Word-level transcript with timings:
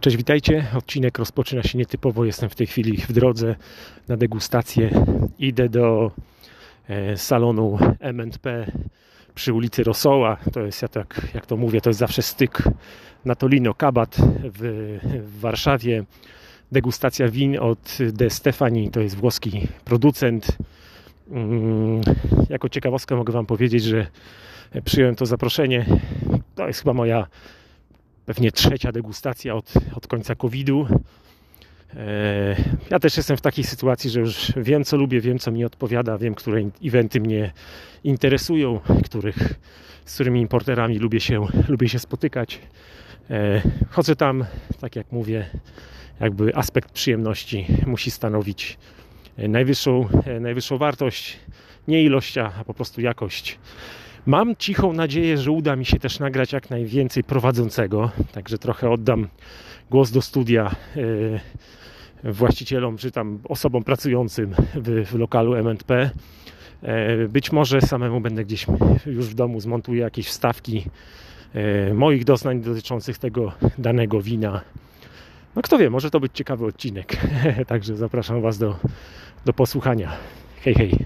Cześć, 0.00 0.16
witajcie. 0.16 0.66
Odcinek 0.76 1.18
rozpoczyna 1.18 1.62
się 1.62 1.78
nietypowo. 1.78 2.24
Jestem 2.24 2.48
w 2.48 2.54
tej 2.54 2.66
chwili 2.66 2.96
w 2.96 3.12
drodze 3.12 3.56
na 4.08 4.16
degustację. 4.16 4.90
Idę 5.38 5.68
do 5.68 6.10
e, 6.88 7.16
salonu 7.16 7.78
M&P 8.00 8.72
przy 9.34 9.52
ulicy 9.52 9.84
Rosoła. 9.84 10.36
To 10.52 10.60
jest, 10.60 10.82
ja 10.82 10.88
tak 10.88 11.28
jak 11.34 11.46
to 11.46 11.56
mówię, 11.56 11.80
to 11.80 11.90
jest 11.90 12.00
zawsze 12.00 12.22
styk 12.22 12.62
na 13.24 13.34
Tolino 13.34 13.74
Kabat 13.74 14.16
w, 14.44 14.98
w 15.24 15.40
Warszawie. 15.40 16.04
Degustacja 16.72 17.28
win 17.28 17.58
od 17.58 17.98
De 18.12 18.30
Stefani, 18.30 18.90
to 18.90 19.00
jest 19.00 19.16
włoski 19.16 19.68
producent. 19.84 20.58
Mm, 21.30 22.00
jako 22.48 22.68
ciekawostkę 22.68 23.16
mogę 23.16 23.32
Wam 23.32 23.46
powiedzieć, 23.46 23.82
że 23.84 24.06
przyjąłem 24.84 25.16
to 25.16 25.26
zaproszenie. 25.26 25.86
To 26.54 26.66
jest 26.66 26.80
chyba 26.80 26.92
moja 26.92 27.26
pewnie 28.30 28.52
trzecia 28.52 28.92
degustacja 28.92 29.54
od, 29.54 29.72
od 29.94 30.06
końca 30.06 30.34
COVID-u. 30.34 30.86
E, 31.96 32.56
ja 32.90 32.98
też 32.98 33.16
jestem 33.16 33.36
w 33.36 33.40
takiej 33.40 33.64
sytuacji, 33.64 34.10
że 34.10 34.20
już 34.20 34.52
wiem, 34.56 34.84
co 34.84 34.96
lubię, 34.96 35.20
wiem, 35.20 35.38
co 35.38 35.50
mi 35.50 35.64
odpowiada, 35.64 36.18
wiem, 36.18 36.34
które 36.34 36.62
eventy 36.84 37.20
mnie 37.20 37.52
interesują, 38.04 38.80
których, 39.04 39.54
z 40.04 40.14
którymi 40.14 40.40
importerami 40.40 40.98
lubię 40.98 41.20
się, 41.20 41.46
lubię 41.68 41.88
się 41.88 41.98
spotykać. 41.98 42.58
E, 43.30 43.62
chodzę 43.90 44.16
tam, 44.16 44.44
tak 44.80 44.96
jak 44.96 45.12
mówię, 45.12 45.46
jakby 46.20 46.56
aspekt 46.56 46.92
przyjemności 46.92 47.66
musi 47.86 48.10
stanowić 48.10 48.78
najwyższą, 49.38 50.08
najwyższą 50.40 50.78
wartość, 50.78 51.36
nie 51.88 52.02
ilość, 52.02 52.38
a 52.38 52.64
po 52.66 52.74
prostu 52.74 53.00
jakość 53.00 53.58
Mam 54.30 54.56
cichą 54.56 54.92
nadzieję, 54.92 55.38
że 55.38 55.50
uda 55.50 55.76
mi 55.76 55.86
się 55.86 55.98
też 55.98 56.18
nagrać 56.18 56.52
jak 56.52 56.70
najwięcej 56.70 57.24
prowadzącego, 57.24 58.10
także 58.32 58.58
trochę 58.58 58.90
oddam 58.90 59.28
głos 59.90 60.10
do 60.10 60.22
studia 60.22 60.70
e, 62.24 62.32
właścicielom 62.32 62.96
czy 62.96 63.10
tam 63.10 63.38
osobom 63.48 63.84
pracującym 63.84 64.54
w, 64.74 65.06
w 65.06 65.14
lokalu 65.14 65.54
MNP. 65.54 66.10
E, 66.82 67.28
być 67.28 67.52
może 67.52 67.80
samemu 67.80 68.20
będę 68.20 68.44
gdzieś 68.44 68.66
już 69.06 69.26
w 69.26 69.34
domu 69.34 69.60
zmontuję 69.60 70.00
jakieś 70.02 70.26
wstawki 70.26 70.84
e, 71.54 71.94
moich 71.94 72.24
doznań 72.24 72.60
dotyczących 72.60 73.18
tego 73.18 73.52
danego 73.78 74.22
wina. 74.22 74.60
No 75.56 75.62
kto 75.62 75.78
wie, 75.78 75.90
może 75.90 76.10
to 76.10 76.20
być 76.20 76.32
ciekawy 76.34 76.66
odcinek. 76.66 77.16
Także 77.66 77.96
zapraszam 77.96 78.42
Was 78.42 78.58
do, 78.58 78.76
do 79.44 79.52
posłuchania. 79.52 80.12
Hej, 80.62 80.74
hej. 80.74 80.98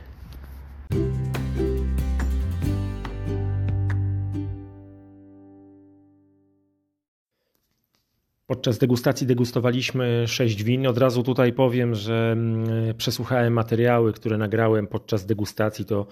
Podczas 8.46 8.78
degustacji 8.78 9.26
degustowaliśmy 9.26 10.28
sześć 10.28 10.62
win. 10.62 10.86
Od 10.86 10.98
razu 10.98 11.22
tutaj 11.22 11.52
powiem, 11.52 11.94
że 11.94 12.32
mm, 12.32 12.94
przesłuchałem 12.94 13.52
materiały, 13.52 14.12
które 14.12 14.38
nagrałem 14.38 14.86
podczas 14.86 15.26
degustacji. 15.26 15.84
To 15.84 16.06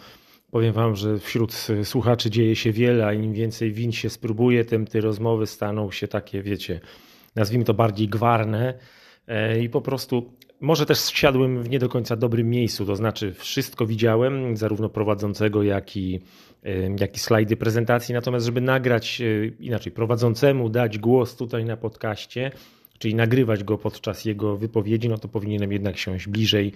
powiem 0.50 0.72
Wam, 0.72 0.96
że 0.96 1.18
wśród 1.18 1.52
słuchaczy 1.84 2.30
dzieje 2.30 2.56
się 2.56 2.72
wiele, 2.72 3.06
a 3.06 3.12
im 3.12 3.32
więcej 3.32 3.72
win 3.72 3.92
się 3.92 4.10
spróbuje, 4.10 4.64
tym 4.64 4.86
te 4.86 5.00
rozmowy 5.00 5.46
staną 5.46 5.90
się 5.90 6.08
takie, 6.08 6.42
wiecie, 6.42 6.80
nazwijmy 7.36 7.64
to 7.64 7.74
bardziej 7.74 8.08
gwarne. 8.08 8.74
E, 9.28 9.60
I 9.60 9.68
po 9.68 9.80
prostu 9.80 10.32
może 10.62 10.86
też 10.86 10.98
siadłem 10.98 11.62
w 11.62 11.68
nie 11.70 11.78
do 11.78 11.88
końca 11.88 12.16
dobrym 12.16 12.50
miejscu, 12.50 12.86
to 12.86 12.96
znaczy 12.96 13.34
wszystko 13.34 13.86
widziałem, 13.86 14.56
zarówno 14.56 14.88
prowadzącego, 14.88 15.62
jak 15.62 15.96
i, 15.96 16.20
jak 17.00 17.16
i 17.16 17.18
slajdy 17.18 17.56
prezentacji. 17.56 18.14
Natomiast, 18.14 18.46
żeby 18.46 18.60
nagrać 18.60 19.20
e, 19.20 19.46
inaczej, 19.46 19.92
prowadzącemu 19.92 20.68
dać 20.68 20.98
głos 20.98 21.36
tutaj 21.36 21.64
na 21.64 21.76
podcaście, 21.76 22.50
czyli 22.98 23.14
nagrywać 23.14 23.64
go 23.64 23.78
podczas 23.78 24.24
jego 24.24 24.56
wypowiedzi, 24.56 25.08
no 25.08 25.18
to 25.18 25.28
powinienem 25.28 25.72
jednak 25.72 25.98
siąść 25.98 26.28
bliżej. 26.28 26.72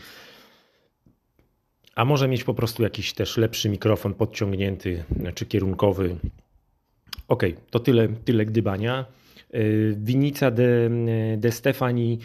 A 1.94 2.04
może 2.04 2.28
mieć 2.28 2.44
po 2.44 2.54
prostu 2.54 2.82
jakiś 2.82 3.12
też 3.12 3.36
lepszy 3.36 3.68
mikrofon 3.68 4.14
podciągnięty 4.14 5.04
czy 5.34 5.46
kierunkowy. 5.46 6.16
Ok, 7.28 7.42
to 7.70 7.80
tyle, 7.80 8.08
tyle 8.08 8.46
gdybania. 8.46 9.04
Winica 9.96 10.50
de, 10.50 10.90
de 11.36 11.52
Stefani, 11.52 12.18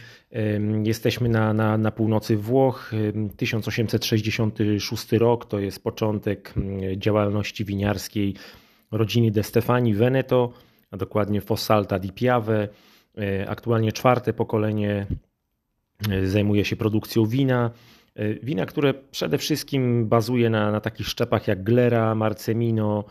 jesteśmy 0.84 1.30
na, 1.30 1.54
na, 1.54 1.78
na 1.78 1.92
północy 1.92 2.38
Włoch, 2.38 2.92
1866 3.38 5.12
rok 5.12 5.46
to 5.46 5.60
jest 5.60 5.84
początek 5.84 6.54
działalności 6.98 7.66
winiarskiej 7.66 8.36
rodziny 8.92 9.32
de 9.32 9.44
Stefani 9.44 9.94
Veneto, 9.94 10.54
a 10.92 10.98
dokładnie 10.98 11.42
Fossalta 11.42 12.00
di 12.00 12.12
Piave. 12.12 12.68
E, 13.18 13.50
aktualnie 13.50 13.92
czwarte 13.92 14.34
pokolenie 14.34 15.08
e, 16.10 16.28
zajmuje 16.28 16.66
się 16.66 16.76
produkcją 16.76 17.26
wina. 17.26 17.72
Wina, 18.44 18.66
które 18.66 18.94
przede 18.94 19.38
wszystkim 19.38 20.08
bazuje 20.08 20.50
na, 20.50 20.72
na 20.72 20.82
takich 20.82 21.08
szczepach 21.08 21.48
jak 21.48 21.64
Glera, 21.64 22.16
Marcemino, 22.16 23.04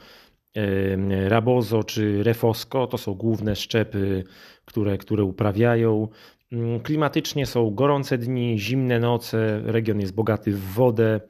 Rabozo 1.29 1.85
czy 1.85 2.23
Refosco 2.23 2.87
to 2.87 2.99
są 2.99 3.15
główne 3.15 3.57
szczepy, 3.57 4.25
które, 4.65 4.99
które 4.99 5.25
uprawiają. 5.25 6.09
Mm, 6.53 6.81
klimatycznie 6.81 7.47
są 7.47 7.71
gorące 7.71 8.19
dni, 8.19 8.59
zimne 8.59 9.01
noce, 9.01 9.61
region 9.65 10.01
jest 10.01 10.15
bogaty 10.15 10.53
w 10.53 10.61
wodę. 10.61 11.21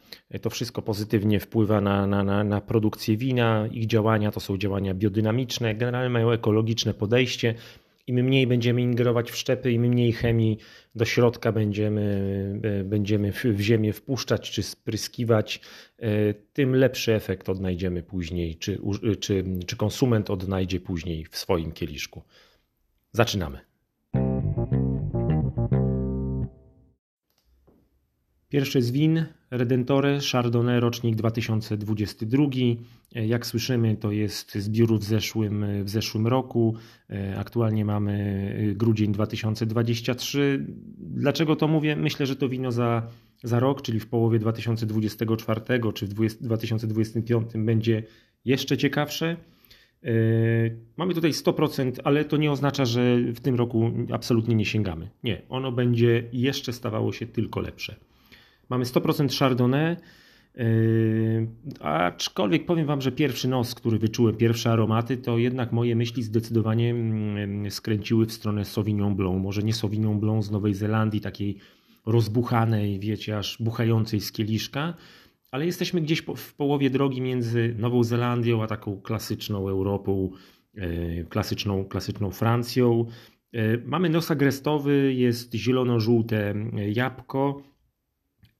To 0.43 0.51
wszystko 0.51 0.83
pozytywnie 0.83 1.41
wpływa 1.41 1.81
na, 1.81 2.07
na, 2.07 2.25
na, 2.25 2.45
na 2.45 2.61
produkcję 2.61 3.17
wina. 3.17 3.67
Ich 3.73 3.87
działania 3.87 4.31
to 4.31 4.41
są 4.41 4.59
działania 4.59 4.95
biodynamiczne, 4.95 5.75
generalnie 5.75 6.11
mają 6.11 6.31
ekologiczne 6.31 6.95
podejście. 6.95 7.55
Im 8.11 8.17
mniej 8.17 8.47
będziemy 8.47 8.83
ingerować 8.83 9.31
w 9.31 9.37
szczepy, 9.37 9.73
im 9.73 9.83
mniej 9.83 10.13
chemii 10.13 10.59
do 10.95 11.05
środka 11.05 11.53
będziemy, 11.53 12.61
e, 12.63 12.85
będziemy 12.85 13.33
w 13.33 13.61
ziemię 13.61 13.93
wpuszczać 13.93 14.51
czy 14.51 14.63
spryskiwać, 14.63 15.61
e, 15.99 16.35
tym 16.35 16.75
lepszy 16.75 17.15
efekt 17.15 17.49
odnajdziemy 17.49 18.03
później, 18.03 18.57
czy, 18.57 18.81
czy, 19.21 19.45
czy 19.67 19.77
konsument 19.77 20.31
odnajdzie 20.31 20.81
później 20.81 21.27
w 21.31 21.37
swoim 21.37 21.73
kieliszku. 21.73 22.23
Zaczynamy. 23.13 23.59
Pierwszy 28.49 28.83
z 28.83 28.91
win 28.91 29.27
Redentore 29.51 30.19
Chardonnay 30.33 30.81
rocznik 30.81 31.17
2022. 31.17 32.45
Jak 33.15 33.47
słyszymy, 33.47 33.97
to 33.97 34.13
jest 34.13 34.55
zbiór 34.55 34.99
w 34.99 35.05
zeszłym, 35.05 35.85
w 35.85 35.91
zeszłym 35.91 36.27
roku. 36.27 36.75
Aktualnie 37.37 37.85
mamy 37.85 38.75
grudzień 38.77 39.13
2023. 39.13 40.67
Dlaczego 40.99 41.57
to 41.57 41.69
mówię? 41.69 41.97
Myślę, 41.97 42.27
że 42.27 42.37
to 42.37 42.49
wino 42.49 42.73
za, 42.73 43.07
za 43.43 43.61
rok, 43.61 43.83
czyli 43.83 44.01
w 44.01 44.07
połowie 44.07 44.39
2024 44.39 45.61
czy 45.95 46.07
w 46.07 46.15
2025 46.41 47.51
będzie 47.55 48.03
jeszcze 48.45 48.77
ciekawsze. 48.77 49.37
Mamy 50.97 51.15
tutaj 51.15 51.31
100%, 51.31 51.93
ale 52.05 52.25
to 52.25 52.37
nie 52.37 52.53
oznacza, 52.53 52.85
że 52.85 53.19
w 53.35 53.41
tym 53.41 53.55
roku 53.55 53.91
absolutnie 54.13 54.55
nie 54.55 54.65
sięgamy. 54.65 55.11
Nie, 55.25 55.43
ono 55.49 55.73
będzie 55.73 56.25
jeszcze 56.33 56.73
stawało 56.73 57.13
się 57.13 57.27
tylko 57.27 57.61
lepsze. 57.61 57.97
Mamy 58.71 58.85
100% 58.85 59.39
Chardonnay, 59.39 59.97
yy, 60.55 61.49
aczkolwiek 61.81 62.67
powiem 62.67 62.87
Wam, 62.87 63.01
że 63.01 63.13
pierwszy 63.13 63.49
nos, 63.49 63.75
który 63.75 63.99
wyczułem, 63.99 64.37
pierwsze 64.37 64.71
aromaty, 64.71 65.17
to 65.17 65.39
jednak 65.39 65.73
moje 65.73 65.97
myśli 65.97 66.23
zdecydowanie 66.23 66.91
mm, 66.91 67.71
skręciły 67.71 68.27
w 68.27 68.33
stronę 68.33 68.65
Sauvignon 68.65 69.15
Blanc. 69.15 69.43
Może 69.43 69.63
nie 69.63 69.75
Sauvignon 69.75 70.21
Blanc 70.21 70.45
z 70.45 70.51
Nowej 70.51 70.75
Zelandii, 70.75 71.21
takiej 71.21 71.59
rozbuchanej, 72.07 72.99
wiecie, 72.99 73.39
aż 73.39 73.63
buchającej 73.63 74.21
z 74.21 74.33
kieliszka, 74.33 74.95
ale 75.51 75.67
jesteśmy 75.67 76.01
gdzieś 76.01 76.23
w 76.37 76.55
połowie 76.55 76.91
drogi 76.91 77.21
między 77.21 77.75
Nową 77.79 78.05
Zelandią 78.05 78.63
a 78.63 78.67
taką 78.67 79.01
klasyczną 79.01 79.69
Europą, 79.69 80.31
yy, 80.75 81.27
klasyczną, 81.29 81.85
klasyczną 81.85 82.31
Francją. 82.31 83.07
Yy, 83.53 83.83
mamy 83.87 84.11
nos 84.11 84.31
agrestowy, 84.31 85.15
jest 85.15 85.55
zielono-żółte 85.55 86.55
jabłko, 86.93 87.70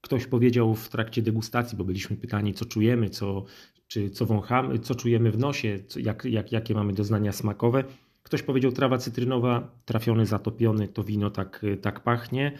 Ktoś 0.01 0.27
powiedział 0.27 0.75
w 0.75 0.89
trakcie 0.89 1.21
degustacji, 1.21 1.77
bo 1.77 1.83
byliśmy 1.83 2.17
pytani, 2.17 2.53
co 2.53 2.65
czujemy, 2.65 3.09
co, 3.09 3.45
czy 3.87 4.09
co 4.09 4.25
wąchamy, 4.25 4.79
co 4.79 4.95
czujemy 4.95 5.31
w 5.31 5.37
nosie, 5.37 5.79
co, 5.87 5.99
jak, 5.99 6.25
jak, 6.25 6.51
jakie 6.51 6.73
mamy 6.73 6.93
doznania 6.93 7.31
smakowe. 7.31 7.83
Ktoś 8.23 8.43
powiedział 8.43 8.71
trawa 8.71 8.97
cytrynowa, 8.97 9.75
trafiony, 9.85 10.25
zatopiony, 10.25 10.87
to 10.87 11.03
wino 11.03 11.29
tak, 11.29 11.65
tak 11.81 11.99
pachnie. 11.99 12.51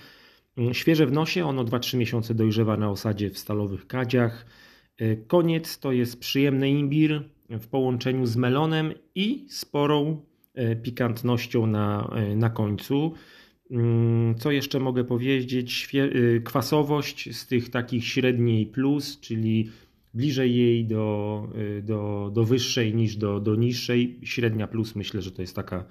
Świeże 0.72 1.06
w 1.06 1.12
nosie, 1.12 1.46
ono 1.46 1.64
2-3 1.64 1.98
miesiące 1.98 2.34
dojrzewa 2.34 2.78
na 2.78 2.90
osadzie 2.90 3.30
w 3.30 3.38
stalowych 3.38 3.88
kadziach. 3.88 4.46
Koniec 5.28 5.80
to 5.80 5.92
jest 5.92 6.20
przyjemny 6.20 6.70
imbir 6.70 7.24
w 7.50 7.68
połączeniu 7.68 8.26
z 8.26 8.36
melonem 8.36 8.94
i 9.16 9.46
sporą 9.50 10.22
e, 10.54 10.76
pikantnością 10.76 11.68
na, 11.68 12.12
e, 12.16 12.36
na 12.36 12.50
końcu. 12.50 13.14
Mm, 13.72 14.36
co 14.36 14.52
jeszcze 14.52 14.80
mogę 14.80 15.04
powiedzieć? 15.04 15.90
Y, 15.96 16.42
kwasowość 16.46 17.36
z 17.36 17.48
tych 17.48 17.70
takich 17.70 18.08
średniej 18.08 18.66
plus, 18.66 19.20
czyli 19.20 19.70
bliżej 20.14 20.56
jej 20.56 20.86
do, 20.86 21.48
y, 21.78 21.82
do, 21.82 22.32
do 22.34 22.44
wyższej 22.44 22.96
niż 22.96 23.16
do, 23.16 23.40
do 23.40 23.56
niższej. 23.56 24.20
Średnia 24.24 24.68
plus 24.68 24.96
myślę, 24.96 25.22
że 25.22 25.32
to 25.32 25.42
jest 25.42 25.56
taka 25.56 25.86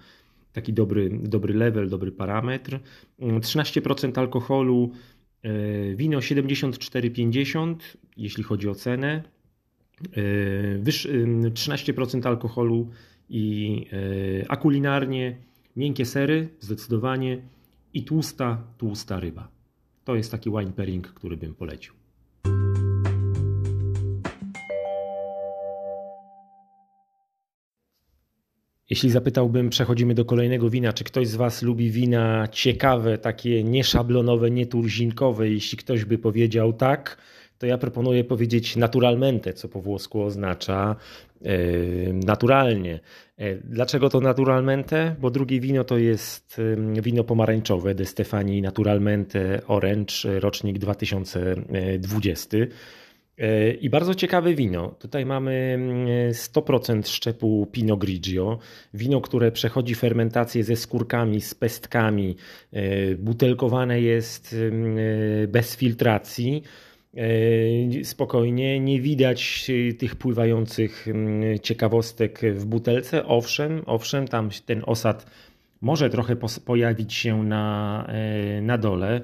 taki 0.53 0.73
dobry, 0.73 1.11
dobry 1.23 1.55
level, 1.55 1.88
dobry 1.88 2.12
parametr. 2.12 2.81
13% 3.21 4.19
alkoholu, 4.19 4.91
wino 5.94 6.19
74,50 6.19 7.75
jeśli 8.17 8.43
chodzi 8.43 8.69
o 8.69 8.75
cenę. 8.75 9.23
13% 10.12 12.26
alkoholu 12.26 12.91
i 13.29 13.87
a 14.49 14.56
kulinarnie 14.56 15.37
miękkie 15.76 16.06
sery 16.06 16.49
zdecydowanie 16.61 17.43
i 17.94 18.04
tłusta, 18.04 18.62
tłusta 18.78 19.20
ryba. 19.20 19.48
To 20.04 20.16
jest 20.16 20.31
taki 20.31 20.50
wine 20.50 20.72
pairing, 20.72 21.08
który 21.08 21.37
bym 21.37 21.54
polecił. 21.54 21.94
Jeśli 28.90 29.10
zapytałbym, 29.10 29.70
przechodzimy 29.70 30.14
do 30.14 30.25
kolejnego 30.25 30.70
wina, 30.70 30.92
czy 30.92 31.04
ktoś 31.04 31.28
z 31.28 31.37
Was 31.37 31.62
lubi 31.62 31.90
wina 31.90 32.48
ciekawe, 32.52 33.19
takie 33.19 33.64
nieszablonowe, 33.64 34.50
nieturzinkowe? 34.50 35.48
Jeśli 35.48 35.78
ktoś 35.78 36.04
by 36.04 36.19
powiedział 36.19 36.72
tak, 36.72 37.16
to 37.61 37.67
ja 37.67 37.79
proponuję 37.79 38.25
powiedzieć 38.25 38.77
naturalmente, 38.77 39.53
co 39.53 39.69
po 39.69 39.81
włosku 39.81 40.23
oznacza 40.23 40.97
yy, 41.41 41.51
naturalnie. 42.25 43.01
E, 43.37 43.55
dlaczego 43.57 44.09
to 44.09 44.21
naturalmente? 44.21 45.17
Bo 45.21 45.31
drugie 45.31 45.61
wino 45.61 45.85
to 45.85 45.99
jest 45.99 46.61
wino 47.03 47.25
pomarańczowe 47.25 47.95
de 47.95 48.05
Stefani 48.05 48.62
Naturalmente 48.62 49.62
Orange, 49.67 50.41
rocznik 50.41 50.79
2020. 50.79 52.57
E, 53.39 53.71
I 53.73 53.91
bardzo 53.91 54.15
ciekawe 54.15 54.55
wino. 54.55 54.89
Tutaj 54.89 55.27
mamy 55.27 55.79
100% 56.33 57.09
szczepu 57.09 57.69
Pinot 57.73 58.01
Grigio. 58.01 58.59
Wino, 58.95 59.21
które 59.21 59.53
przechodzi 59.53 59.95
fermentację 59.95 60.65
ze 60.65 60.77
skórkami, 60.77 61.41
z 61.41 61.55
pestkami. 61.55 62.37
E, 62.73 63.15
butelkowane 63.15 64.01
jest 64.01 64.57
bez 65.49 65.77
filtracji 65.77 66.62
E, 66.62 66.89
spokojnie, 68.05 68.81
nie 68.81 69.01
widać 69.01 69.71
e, 69.91 69.95
tych 69.95 70.17
pływających 70.17 71.09
mm, 71.09 71.59
ciekawostek 71.59 72.41
w 72.55 72.67
butelce. 72.67 73.27
Owszem, 73.27 73.83
owszem, 73.87 74.29
tam 74.29 74.51
ten 74.67 74.83
osad 74.87 75.27
może 75.81 76.11
trochę 76.11 76.37
pojawić 76.65 77.15
się 77.15 77.43
na, 77.43 78.07
e, 78.09 78.62
na 78.62 78.79
dole. 78.79 79.21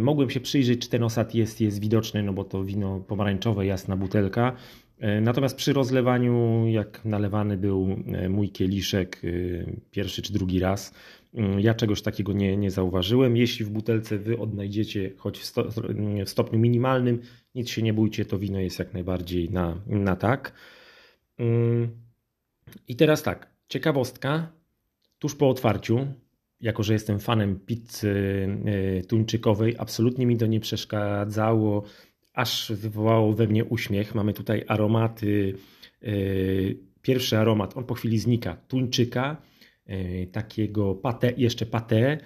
Mogłem 0.00 0.30
się 0.30 0.40
przyjrzeć, 0.40 0.80
czy 0.82 0.88
ten 0.88 1.02
osad 1.02 1.34
jest, 1.34 1.60
jest 1.60 1.80
widoczny, 1.80 2.22
no 2.22 2.32
bo 2.32 2.44
to 2.44 2.64
wino 2.64 3.00
pomarańczowe, 3.00 3.66
jasna 3.66 3.96
butelka. 3.96 4.56
Natomiast 5.22 5.56
przy 5.56 5.72
rozlewaniu, 5.72 6.66
jak 6.68 7.04
nalewany 7.04 7.56
był 7.56 7.96
mój 8.28 8.50
kieliszek 8.50 9.22
pierwszy 9.90 10.22
czy 10.22 10.32
drugi 10.32 10.60
raz, 10.60 10.94
ja 11.58 11.74
czegoś 11.74 12.02
takiego 12.02 12.32
nie, 12.32 12.56
nie 12.56 12.70
zauważyłem. 12.70 13.36
Jeśli 13.36 13.64
w 13.64 13.70
butelce 13.70 14.18
wy 14.18 14.38
odnajdziecie 14.38 15.10
choć 15.16 15.38
w, 15.38 15.44
sto, 15.44 15.64
w 16.24 16.28
stopniu 16.28 16.58
minimalnym, 16.58 17.20
nic 17.54 17.70
się 17.70 17.82
nie 17.82 17.92
bójcie, 17.92 18.24
to 18.24 18.38
wino 18.38 18.60
jest 18.60 18.78
jak 18.78 18.94
najbardziej 18.94 19.50
na, 19.50 19.80
na 19.86 20.16
tak. 20.16 20.52
Mm, 21.38 21.88
I 22.88 22.96
teraz 22.96 23.22
tak, 23.22 23.50
ciekawostka. 23.68 24.52
Tuż 25.18 25.34
po 25.34 25.48
otwarciu, 25.48 26.06
jako 26.60 26.82
że 26.82 26.92
jestem 26.92 27.18
fanem 27.18 27.60
pizzy 27.66 28.08
y, 28.98 29.06
tuńczykowej, 29.08 29.74
absolutnie 29.78 30.26
mi 30.26 30.36
to 30.36 30.46
nie 30.46 30.60
przeszkadzało, 30.60 31.82
aż 32.34 32.72
wywołało 32.72 33.32
we 33.32 33.46
mnie 33.46 33.64
uśmiech. 33.64 34.14
Mamy 34.14 34.32
tutaj 34.32 34.64
aromaty. 34.68 35.54
Y, 36.02 36.78
pierwszy 37.02 37.38
aromat, 37.38 37.76
on 37.76 37.84
po 37.84 37.94
chwili 37.94 38.18
znika, 38.18 38.56
tuńczyka 38.68 39.36
E, 39.90 40.26
takiego 40.26 40.94
pate, 40.94 41.32
jeszcze 41.36 41.66
pate. 41.66 42.18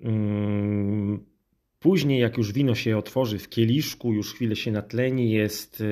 Mm, 0.00 1.24
później, 1.78 2.20
jak 2.20 2.38
już 2.38 2.52
wino 2.52 2.74
się 2.74 2.98
otworzy 2.98 3.38
w 3.38 3.48
kieliszku, 3.48 4.12
już 4.12 4.34
chwilę 4.34 4.56
się 4.56 4.72
natleni, 4.72 5.30
jest, 5.30 5.82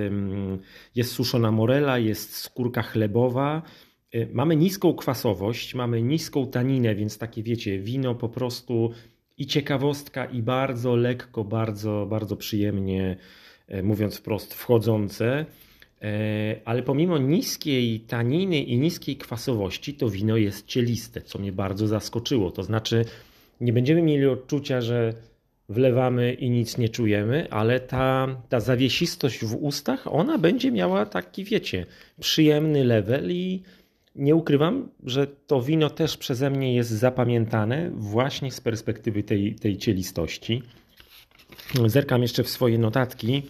jest 0.94 1.12
suszona 1.12 1.50
morela, 1.50 1.98
jest 1.98 2.36
skórka 2.36 2.82
chlebowa. 2.82 3.62
E, 4.12 4.26
mamy 4.32 4.56
niską 4.56 4.94
kwasowość, 4.94 5.74
mamy 5.74 6.02
niską 6.02 6.46
taninę, 6.46 6.94
więc 6.94 7.18
takie 7.18 7.42
wiecie, 7.42 7.78
wino 7.78 8.14
po 8.14 8.28
prostu 8.28 8.90
i 9.38 9.46
ciekawostka, 9.46 10.24
i 10.24 10.42
bardzo 10.42 10.96
lekko, 10.96 11.44
bardzo, 11.44 12.06
bardzo 12.10 12.36
przyjemnie, 12.36 13.16
e, 13.68 13.82
mówiąc 13.82 14.16
wprost, 14.16 14.54
wchodzące. 14.54 15.46
E, 16.02 16.60
ale 16.64 16.82
pomimo 16.82 17.18
niskiej 17.18 18.00
taniny 18.00 18.62
i 18.62 18.78
niskiej 18.78 19.16
kwasowości, 19.16 19.94
to 19.94 20.08
wino 20.08 20.36
jest 20.36 20.66
cieliste, 20.66 21.20
co 21.20 21.38
mnie 21.38 21.52
bardzo 21.52 21.86
zaskoczyło. 21.86 22.50
To 22.50 22.62
znaczy, 22.62 23.04
nie 23.60 23.72
będziemy 23.72 24.02
mieli 24.02 24.26
odczucia, 24.26 24.80
że 24.80 25.14
wlewamy 25.68 26.34
i 26.34 26.50
nic 26.50 26.78
nie 26.78 26.88
czujemy, 26.88 27.50
ale 27.50 27.80
ta, 27.80 28.36
ta 28.48 28.60
zawiesistość 28.60 29.44
w 29.44 29.54
ustach, 29.54 30.06
ona 30.06 30.38
będzie 30.38 30.72
miała 30.72 31.06
taki, 31.06 31.44
wiecie, 31.44 31.86
przyjemny 32.20 32.84
level 32.84 33.32
i 33.32 33.62
nie 34.16 34.34
ukrywam, 34.34 34.88
że 35.04 35.26
to 35.26 35.62
wino 35.62 35.90
też 35.90 36.16
przeze 36.16 36.50
mnie 36.50 36.74
jest 36.74 36.90
zapamiętane 36.90 37.90
właśnie 37.94 38.50
z 38.50 38.60
perspektywy 38.60 39.22
tej, 39.22 39.54
tej 39.54 39.76
cielistości. 39.76 40.62
Zerkam 41.86 42.22
jeszcze 42.22 42.42
w 42.42 42.48
swoje 42.48 42.78
notatki. 42.78 43.42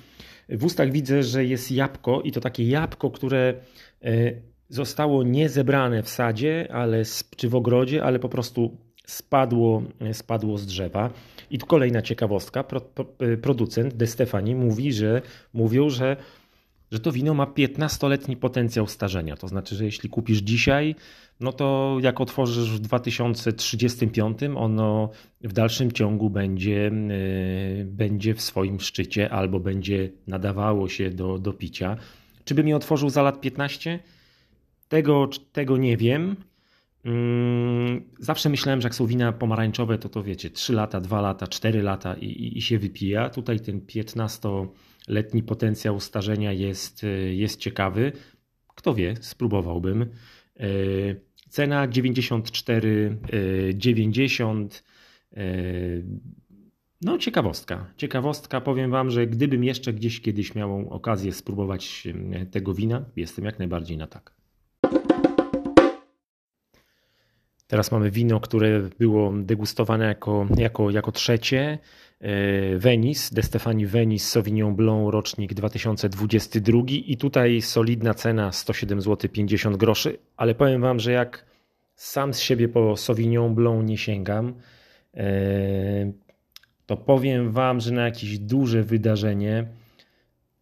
W 0.49 0.65
ustach 0.65 0.93
widzę, 0.93 1.23
że 1.23 1.45
jest 1.45 1.73
jabłko 1.73 2.23
i 2.23 2.33
to 2.33 2.41
takie 2.41 2.69
jabłko, 2.69 3.11
które 3.11 3.55
e, 4.03 4.33
zostało 4.69 5.23
nie 5.23 5.49
zebrane 5.49 6.03
w 6.03 6.09
sadzie, 6.09 6.69
ale 6.73 7.03
czy 7.37 7.49
w 7.49 7.55
ogrodzie, 7.55 8.05
ale 8.05 8.19
po 8.19 8.29
prostu 8.29 8.77
spadło, 9.07 9.83
e, 10.01 10.15
spadło 10.15 10.59
z 10.59 10.67
drzewa. 10.67 11.11
I 11.51 11.59
tu 11.59 11.67
kolejna 11.67 12.03
ciekawostka. 12.03 12.65
E, 13.19 13.37
producent 13.37 13.95
De 13.95 14.07
Stefani 14.07 14.55
mówi, 14.55 14.93
że 14.93 15.23
mówią, 15.53 15.91
że 15.91 16.17
że 16.91 17.01
to 17.01 17.13
wino 17.13 17.35
ma 17.35 17.45
15-letni 17.45 18.37
potencjał 18.37 18.87
starzenia. 18.87 19.37
To 19.37 19.49
znaczy, 19.49 19.77
że 19.77 19.85
jeśli 19.85 20.09
kupisz 20.09 20.39
dzisiaj, 20.39 20.95
no 21.41 21.53
to 21.53 21.99
jak 22.03 22.21
otworzysz 22.21 22.71
w 22.71 22.79
2035, 22.79 24.39
ono 24.57 25.11
w 25.41 25.53
dalszym 25.53 25.93
ciągu 25.93 26.31
będzie, 26.31 26.91
yy, 27.79 27.85
będzie 27.85 28.35
w 28.35 28.41
swoim 28.41 28.81
szczycie 28.81 29.31
albo 29.31 29.61
będzie 29.61 30.11
nadawało 30.27 30.89
się 30.89 31.11
do, 31.11 31.39
do 31.39 31.53
picia. 31.53 31.97
Czy 32.45 32.55
by 32.55 32.65
mi 32.65 32.75
otworzył 32.75 33.11
za 33.11 33.23
lat 33.23 33.41
15? 33.41 33.99
Tego, 34.89 35.29
tego 35.53 35.77
nie 35.77 35.97
wiem. 35.97 36.37
Yy, 37.05 37.13
zawsze 38.19 38.49
myślałem, 38.49 38.81
że 38.81 38.87
jak 38.87 38.95
są 38.95 39.07
wina 39.07 39.33
pomarańczowe, 39.33 39.99
to 39.99 40.09
to 40.09 40.23
wiecie, 40.23 40.51
3 40.51 40.73
lata, 40.73 41.01
2 41.01 41.21
lata, 41.21 41.47
4 41.47 41.83
lata 41.83 42.15
i, 42.15 42.27
i, 42.27 42.59
i 42.59 42.63
się 42.63 42.79
wypija. 42.79 43.31
Tutaj 43.31 43.61
ten 43.61 43.81
15 43.81 44.49
letni 45.07 45.43
potencjał 45.43 46.01
starzenia 46.01 46.53
jest, 46.53 47.05
e, 47.05 47.09
jest 47.35 47.61
ciekawy. 47.61 48.13
Kto 48.69 48.95
wie, 48.95 49.15
spróbowałbym. 49.21 50.03
E, 50.03 50.07
cena 51.49 51.89
94,90. 51.89 54.83
E, 55.37 55.43
no, 57.03 57.19
ciekawostka. 57.19 57.93
Ciekawostka. 57.97 58.61
Powiem 58.61 58.91
Wam, 58.91 59.11
że 59.11 59.27
gdybym 59.27 59.65
jeszcze 59.65 59.93
gdzieś 59.93 60.21
kiedyś 60.21 60.55
miał 60.55 60.89
okazję 60.91 61.33
spróbować 61.33 62.09
tego 62.51 62.75
wina, 62.75 63.05
jestem 63.17 63.45
jak 63.45 63.59
najbardziej 63.59 63.97
na 63.97 64.07
tak. 64.07 64.37
Teraz 67.67 67.93
mamy 67.93 68.11
wino, 68.11 68.41
które 68.41 68.89
było 68.99 69.33
degustowane 69.37 70.05
jako, 70.05 70.47
jako, 70.57 70.91
jako 70.91 71.13
trzecie. 71.13 71.79
E, 72.21 72.79
Venice, 72.79 73.35
De 73.35 73.43
Stefani 73.43 73.87
Venice 73.87 74.27
Sauvignon 74.27 74.77
Blanc 74.77 75.13
rocznik 75.13 75.55
2022 75.55 76.83
i 76.89 77.17
tutaj 77.17 77.63
solidna 77.63 78.15
cena 78.15 78.53
107 78.53 79.01
zł 79.01 79.31
50 79.31 79.77
groszy, 79.77 80.19
ale 80.37 80.55
powiem 80.55 80.81
wam, 80.81 81.01
że 81.01 81.13
jak 81.13 81.45
sam 81.95 82.35
z 82.35 82.41
siebie 82.41 82.69
po 82.69 82.97
Sauvignon 82.97 83.55
Blanc 83.55 83.89
nie 83.89 83.99
sięgam, 83.99 84.55
e, 85.15 86.13
to 86.87 86.97
powiem 86.97 87.53
wam, 87.53 87.81
że 87.81 87.93
na 87.93 88.05
jakieś 88.05 88.39
duże 88.39 88.83
wydarzenie 88.83 89.67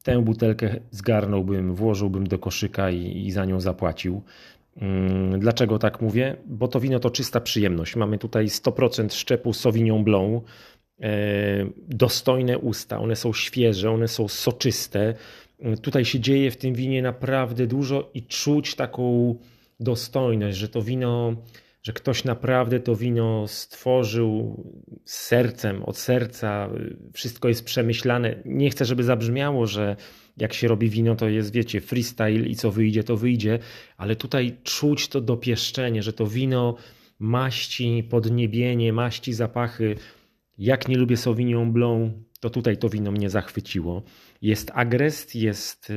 tę 0.02 0.22
butelkę 0.22 0.80
zgarnąłbym, 0.90 1.74
włożyłbym 1.74 2.26
do 2.26 2.38
koszyka 2.38 2.90
i, 2.90 3.26
i 3.26 3.30
za 3.30 3.44
nią 3.44 3.60
zapłacił. 3.60 4.22
Mm, 4.76 5.40
dlaczego 5.40 5.78
tak 5.78 6.00
mówię? 6.00 6.36
Bo 6.46 6.68
to 6.68 6.80
wino 6.80 7.00
to 7.00 7.10
czysta 7.10 7.40
przyjemność. 7.40 7.96
Mamy 7.96 8.18
tutaj 8.18 8.46
100% 8.46 9.12
szczepu 9.12 9.52
Sauvignon 9.52 10.04
Blanc, 10.04 10.42
dostojne 11.88 12.58
usta, 12.58 13.00
one 13.00 13.16
są 13.16 13.32
świeże, 13.32 13.90
one 13.90 14.08
są 14.08 14.28
soczyste. 14.28 15.14
Mm, 15.60 15.78
tutaj 15.78 16.04
się 16.04 16.20
dzieje 16.20 16.50
w 16.50 16.56
tym 16.56 16.74
winie 16.74 17.02
naprawdę 17.02 17.66
dużo 17.66 18.10
i 18.14 18.22
czuć 18.22 18.74
taką 18.74 19.34
dostojność, 19.80 20.58
że 20.58 20.68
to 20.68 20.82
wino, 20.82 21.36
że 21.82 21.92
ktoś 21.92 22.24
naprawdę 22.24 22.80
to 22.80 22.96
wino 22.96 23.48
stworzył 23.48 24.64
z 25.04 25.18
sercem, 25.18 25.82
od 25.82 25.98
serca, 25.98 26.70
wszystko 27.12 27.48
jest 27.48 27.64
przemyślane. 27.64 28.42
Nie 28.44 28.70
chcę, 28.70 28.84
żeby 28.84 29.02
zabrzmiało, 29.02 29.66
że 29.66 29.96
jak 30.36 30.54
się 30.54 30.68
robi 30.68 30.88
wino, 30.88 31.14
to 31.14 31.28
jest, 31.28 31.52
wiecie, 31.52 31.80
freestyle 31.80 32.46
i 32.46 32.56
co 32.56 32.70
wyjdzie, 32.70 33.04
to 33.04 33.16
wyjdzie, 33.16 33.58
ale 33.96 34.16
tutaj 34.16 34.56
czuć 34.62 35.08
to 35.08 35.20
dopieszczenie, 35.20 36.02
że 36.02 36.12
to 36.12 36.26
wino 36.26 36.76
maści, 37.18 38.06
podniebienie, 38.10 38.92
maści, 38.92 39.32
zapachy. 39.32 39.96
Jak 40.58 40.88
nie 40.88 40.96
lubię 40.96 41.16
Sauvignon 41.16 41.72
Blanc, 41.72 42.12
to 42.40 42.50
tutaj 42.50 42.76
to 42.76 42.88
wino 42.88 43.12
mnie 43.12 43.30
zachwyciło. 43.30 44.02
Jest 44.42 44.70
agrest, 44.74 45.34
jest, 45.34 45.92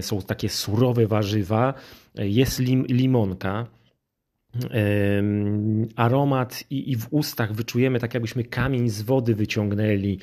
są 0.00 0.22
takie 0.22 0.48
surowe 0.48 1.06
warzywa, 1.06 1.74
jest 2.14 2.60
lim, 2.60 2.86
limonka 2.86 3.66
aromat 5.96 6.64
i, 6.70 6.92
i, 6.92 6.96
w 6.96 7.06
ustach 7.10 7.52
wyczujemy 7.52 8.00
tak 8.00 8.14
jakbyśmy 8.14 8.44
kamień 8.44 8.88
z 8.88 9.02
wody 9.02 9.34
wyciągnęli, 9.34 10.18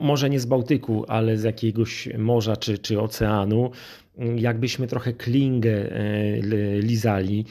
może 0.00 0.30
nie 0.30 0.40
z 0.40 0.46
Bałtyku, 0.46 1.04
ale 1.08 1.38
z 1.38 1.42
jakiegoś 1.42 2.08
morza 2.18 2.56
czy, 2.56 2.78
czy 2.78 3.00
oceanu, 3.00 3.70
jakbyśmy 4.36 4.86
trochę 4.86 5.12
klingę 5.12 5.70
e, 5.70 6.40
lizali. 6.78 7.44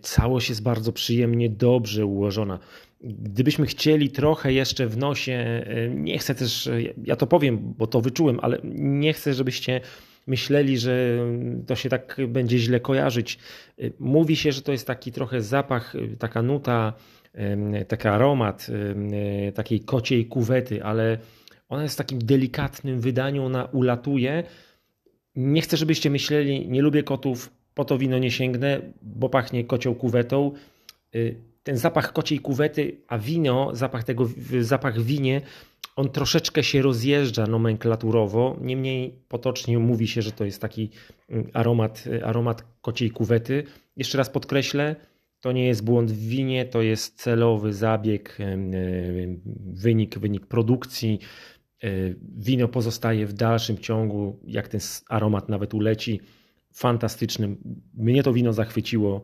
Całość 0.00 0.48
jest 0.48 0.62
bardzo 0.62 0.92
przyjemnie, 0.92 1.50
dobrze 1.50 2.06
ułożona. 2.06 2.58
Gdybyśmy 3.00 3.66
chcieli 3.66 4.10
trochę 4.10 4.52
jeszcze 4.52 4.86
w 4.86 4.96
nosie, 4.96 5.32
e, 5.32 5.88
nie 5.88 6.18
chcę 6.18 6.34
też, 6.34 6.68
ja 7.04 7.16
to 7.16 7.26
powiem, 7.26 7.74
bo 7.78 7.86
to 7.86 8.00
wyczułem, 8.00 8.40
ale 8.42 8.58
nie 8.74 9.12
chcę, 9.12 9.34
żebyście 9.34 9.80
myśleli, 10.26 10.78
że 10.78 11.18
to 11.66 11.76
się 11.76 11.88
tak 11.88 12.16
będzie 12.28 12.58
źle 12.58 12.80
kojarzyć. 12.80 13.38
Mówi 13.98 14.36
się, 14.36 14.52
że 14.52 14.62
to 14.62 14.72
jest 14.72 14.86
taki 14.86 15.12
trochę 15.12 15.42
zapach, 15.42 15.94
taka 16.18 16.42
nuta, 16.42 16.92
taki 17.88 18.08
aromat 18.08 18.66
takiej 19.54 19.80
kociej 19.80 20.26
kuwety, 20.26 20.84
ale 20.84 21.18
ona 21.68 21.82
jest 21.82 21.94
w 21.94 21.98
takim 21.98 22.18
delikatnym 22.18 23.00
wydaniu, 23.00 23.44
ona 23.44 23.64
ulatuje. 23.64 24.44
Nie 25.36 25.60
chcę, 25.62 25.76
żebyście 25.76 26.10
myśleli, 26.10 26.68
nie 26.68 26.82
lubię 26.82 27.02
kotów, 27.02 27.52
po 27.74 27.84
to 27.84 27.98
wino 27.98 28.18
nie 28.18 28.30
sięgnę, 28.30 28.80
bo 29.02 29.28
pachnie 29.28 29.64
kocią 29.64 29.94
kuwetą. 29.94 30.52
Ten 31.68 31.76
zapach 31.76 32.12
kociej 32.12 32.38
kuwety, 32.38 33.00
a 33.08 33.18
wino, 33.18 33.70
zapach 33.72 34.04
tego, 34.04 34.28
zapach 34.60 35.00
winie 35.00 35.40
on 35.96 36.10
troszeczkę 36.10 36.62
się 36.62 36.82
rozjeżdża 36.82 37.46
nomenklaturowo, 37.46 38.56
niemniej 38.60 39.18
potocznie 39.28 39.78
mówi 39.78 40.08
się, 40.08 40.22
że 40.22 40.32
to 40.32 40.44
jest 40.44 40.60
taki 40.62 40.90
mm, 41.28 41.50
aromat, 41.54 42.04
aromat 42.24 42.64
kociej 42.80 43.10
kuwety. 43.10 43.64
Jeszcze 43.96 44.18
raz 44.18 44.30
podkreślę, 44.30 44.96
to 45.40 45.52
nie 45.52 45.66
jest 45.66 45.84
błąd 45.84 46.12
w 46.12 46.28
winie, 46.28 46.64
to 46.64 46.82
jest 46.82 47.22
celowy 47.22 47.72
zabieg, 47.72 48.38
wynik, 49.66 50.18
wynik 50.18 50.46
produkcji. 50.46 51.18
E, 51.82 51.88
wino 52.38 52.68
pozostaje 52.68 53.26
w 53.26 53.32
dalszym 53.32 53.78
ciągu, 53.78 54.40
jak 54.44 54.68
ten 54.68 54.80
aromat 55.08 55.48
nawet 55.48 55.74
uleci, 55.74 56.20
fantastycznym. 56.72 57.56
Mnie 57.94 58.22
to 58.22 58.32
wino 58.32 58.52
zachwyciło. 58.52 59.22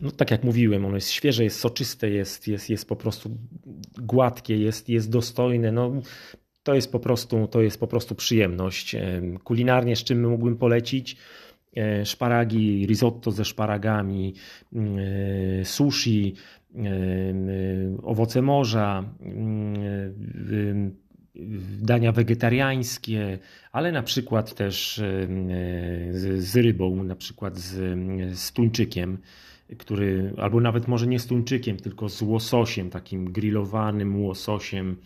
no 0.00 0.10
tak 0.10 0.30
jak 0.30 0.44
mówiłem, 0.44 0.84
ono 0.84 0.94
jest 0.94 1.10
świeże, 1.10 1.44
jest 1.44 1.60
soczyste, 1.60 2.10
jest, 2.10 2.48
jest, 2.48 2.70
jest 2.70 2.88
po 2.88 2.96
prostu 2.96 3.30
gładkie, 3.98 4.58
jest, 4.58 4.88
jest 4.88 5.10
dostojne. 5.10 5.72
No, 5.72 5.92
to 6.62 6.74
jest 6.74 6.92
po 6.92 7.00
prostu, 7.00 7.46
to 7.46 7.62
jest 7.62 7.80
po 7.80 7.86
prostu 7.86 8.14
przyjemność. 8.14 8.96
Kulinarnie 9.44 9.96
z 9.96 10.04
czym 10.04 10.30
mógłbym 10.30 10.56
polecić? 10.56 11.16
E, 11.76 12.06
szparagi, 12.06 12.86
risotto 12.86 13.30
ze 13.30 13.44
szparagami, 13.44 14.34
e, 14.72 15.64
sushi, 15.64 16.34
e, 16.74 16.80
owoce 18.02 18.42
morza, 18.42 19.04
dania 21.80 22.12
wegetariańskie, 22.12 23.38
ale 23.72 23.92
na 23.92 24.02
przykład 24.02 24.54
też 24.54 25.02
z, 26.10 26.44
z 26.44 26.56
rybą, 26.56 27.04
na 27.04 27.16
przykład 27.16 27.58
z, 27.58 27.98
z 28.38 28.52
tuńczykiem 28.52 29.18
który, 29.78 30.32
albo 30.36 30.60
nawet 30.60 30.88
może 30.88 31.06
nie 31.06 31.18
z 31.18 31.26
tuńczykiem, 31.26 31.76
tylko 31.76 32.08
z 32.08 32.22
łososiem, 32.22 32.90
takim 32.90 33.32
grillowanym 33.32 34.22
łososiem. 34.22 34.96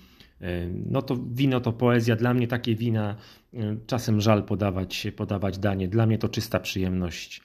E, 0.41 0.69
no 0.91 1.03
to 1.03 1.17
wino 1.33 1.61
to 1.61 1.73
poezja. 1.73 2.17
Dla 2.17 2.35
mnie 2.35 2.49
takie 2.49 2.75
wina 2.75 3.17
e, 3.55 3.77
czasem 3.87 4.21
żal 4.21 4.43
podawać, 4.43 5.07
podawać 5.17 5.59
danie. 5.59 5.89
Dla 5.89 6.07
mnie 6.07 6.19
to 6.19 6.29
czysta 6.29 6.61
przyjemność. 6.61 7.43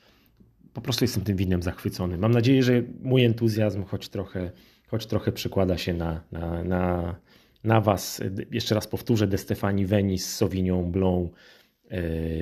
Po 0.74 0.82
prostu 0.82 1.04
jestem 1.04 1.24
tym 1.24 1.38
winem 1.38 1.64
zachwycony. 1.64 2.18
Mam 2.18 2.32
nadzieję, 2.32 2.64
że 2.64 2.84
mój 3.04 3.24
entuzjazm 3.24 3.84
choć 3.84 4.10
trochę, 4.10 4.52
choć 4.88 5.06
trochę 5.06 5.32
przekłada 5.32 5.78
się 5.78 5.94
na, 5.94 6.22
na, 6.32 6.64
na, 6.64 7.16
na 7.64 7.82
Was. 7.82 8.22
Jeszcze 8.52 8.76
raz 8.76 8.88
powtórzę, 8.88 9.28
De 9.28 9.38
Stefani 9.38 9.86
Venice 9.86 10.26
Sauvignon 10.26 10.92
Blanc 10.92 11.30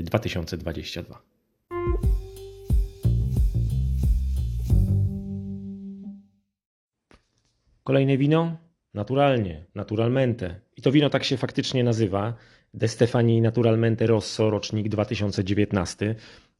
2022. 0.03 1.21
Kolejne 7.83 8.17
wino? 8.17 8.57
Naturalnie, 8.93 9.65
naturalmente. 9.75 10.61
I 10.77 10.81
to 10.81 10.91
wino 10.91 11.09
tak 11.09 11.23
się 11.23 11.37
faktycznie 11.37 11.83
nazywa. 11.83 12.33
De 12.73 12.87
Stefani 12.87 13.41
Naturalmente 13.41 14.07
Rosso, 14.07 14.49
rocznik 14.49 14.89
2019. 14.89 16.15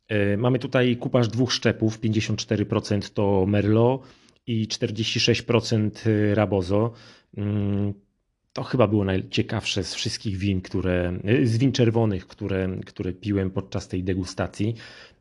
E, 0.07 0.37
mamy 0.37 0.59
tutaj 0.59 0.97
kupaż 0.97 1.27
dwóch 1.27 1.53
szczepów, 1.53 1.99
54% 1.99 3.13
to 3.13 3.45
Merlot 3.47 4.01
i 4.47 4.67
46% 4.67 5.91
Rabozo. 6.33 6.93
Mm, 7.37 7.93
to 8.53 8.63
chyba 8.63 8.87
było 8.87 9.05
najciekawsze 9.05 9.83
z 9.83 9.93
wszystkich 9.93 10.37
win, 10.37 10.61
które, 10.61 11.19
e, 11.23 11.45
z 11.45 11.57
win 11.57 11.71
czerwonych, 11.71 12.27
które, 12.27 12.77
które 12.85 13.13
piłem 13.13 13.51
podczas 13.51 13.87
tej 13.87 14.03
degustacji. 14.03 14.75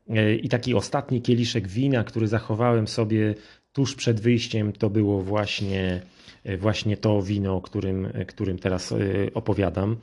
E, 0.08 0.34
I 0.34 0.48
taki 0.48 0.74
ostatni 0.74 1.22
kieliszek 1.22 1.68
wina, 1.68 2.04
który 2.04 2.26
zachowałem 2.26 2.88
sobie 2.88 3.34
tuż 3.72 3.94
przed 3.94 4.20
wyjściem 4.20 4.72
to 4.72 4.90
było 4.90 5.22
właśnie, 5.22 6.02
e, 6.44 6.56
właśnie 6.56 6.96
to 6.96 7.22
wino, 7.22 7.56
o 7.56 7.60
którym, 7.60 8.06
e, 8.14 8.24
którym 8.24 8.58
teraz 8.58 8.92
e, 8.92 8.96
opowiadam. 9.34 9.96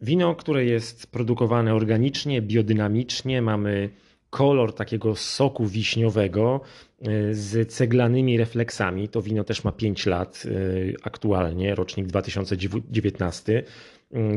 Wino, 0.00 0.34
które 0.34 0.64
jest 0.64 1.06
produkowane 1.06 1.74
organicznie, 1.74 2.42
biodynamicznie, 2.42 3.42
mamy 3.42 3.90
kolor 4.30 4.74
takiego 4.74 5.16
soku 5.16 5.66
wiśniowego 5.66 6.60
z 7.32 7.72
ceglanymi 7.72 8.38
refleksami. 8.38 9.08
To 9.08 9.22
wino 9.22 9.44
też 9.44 9.64
ma 9.64 9.72
5 9.72 10.06
lat 10.06 10.42
aktualnie, 11.02 11.74
rocznik 11.74 12.06
2019. 12.06 13.62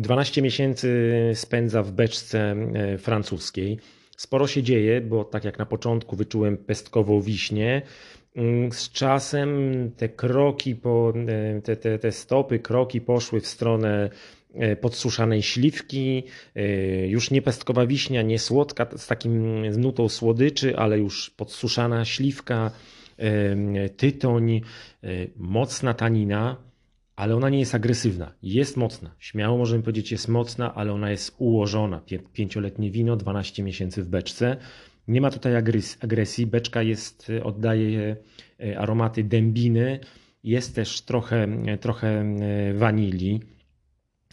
12 0.02 0.42
miesięcy 0.42 1.12
spędza 1.34 1.84
w 1.84 1.92
beczce 1.92 2.56
francuskiej. 2.98 3.80
Sporo 4.18 4.48
się 4.48 4.64
dzieje, 4.64 5.02
bo 5.02 5.24
tak 5.24 5.44
jak 5.44 5.60
na 5.60 5.66
początku 5.66 6.16
wyczułem 6.16 6.58
pestkową 6.58 7.22
wiśnię, 7.22 7.82
mm, 8.36 8.72
z 8.72 8.92
czasem 8.92 9.50
te 9.98 10.10
kroki, 10.10 10.76
po, 10.76 11.14
e, 11.28 11.62
te, 11.62 11.76
te, 11.76 12.00
te 12.00 12.12
stopy, 12.12 12.60
kroki 12.60 13.02
poszły 13.02 13.42
w 13.42 13.48
stronę 13.48 14.10
e, 14.54 14.76
podsuszanej 14.76 15.42
śliwki, 15.42 16.24
e, 16.56 17.08
już 17.08 17.32
nie 17.32 17.42
pestkowa 17.42 17.86
wiśnia, 17.86 18.22
nie 18.22 18.40
słodka, 18.40 18.88
z 18.98 19.08
takim 19.08 19.66
nutą 19.82 20.10
słodyczy, 20.10 20.78
ale 20.78 21.00
już 21.00 21.30
podsuszana 21.30 22.06
śliwka, 22.06 22.72
tytoń, 23.98 24.62
mocna 25.36 25.94
tanina 25.94 26.58
ale 27.16 27.36
ona 27.36 27.50
nie 27.50 27.60
jest 27.60 27.76
agresywna. 27.76 28.34
Jest 28.44 28.78
mocna. 28.78 29.16
Śmiało 29.20 29.58
możemy 29.58 29.84
powiedzieć, 29.84 30.12
jest 30.12 30.28
mocna, 30.28 30.76
ale 30.76 30.94
ona 30.94 31.12
jest 31.12 31.36
ułożona. 31.38 32.02
Pięcioletnie 32.34 32.92
wino, 32.92 33.16
12 33.16 33.64
miesięcy 33.64 34.04
w 34.04 34.08
beczce. 34.08 34.58
Nie 35.08 35.22
ma 35.22 35.32
tutaj 35.32 35.56
agresji. 36.02 36.48
Beczka 36.48 36.82
jest, 36.82 37.32
oddaje 37.44 38.16
e, 38.60 38.80
aromaty 38.80 39.24
dębiny. 39.24 40.00
Jest 40.44 40.76
też 40.76 41.02
trochę, 41.02 41.48
trochę 41.82 42.08
e, 42.08 42.74
wanilii. 42.74 43.40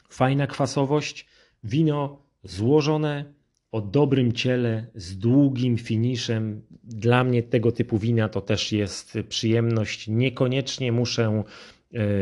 Fajna 0.08 0.46
kwasowość. 0.46 1.26
Wino 1.64 2.22
złożone, 2.42 3.24
o 3.72 3.80
dobrym 3.80 4.32
ciele, 4.32 4.86
z 4.94 5.18
długim 5.18 5.76
finiszem. 5.78 6.62
Dla 6.84 7.24
mnie 7.24 7.42
tego 7.42 7.72
typu 7.72 7.98
wina 7.98 8.28
to 8.28 8.40
też 8.40 8.72
jest 8.72 9.18
przyjemność. 9.28 10.08
Niekoniecznie 10.08 10.92
muszę 10.92 11.42
E, 11.42 11.44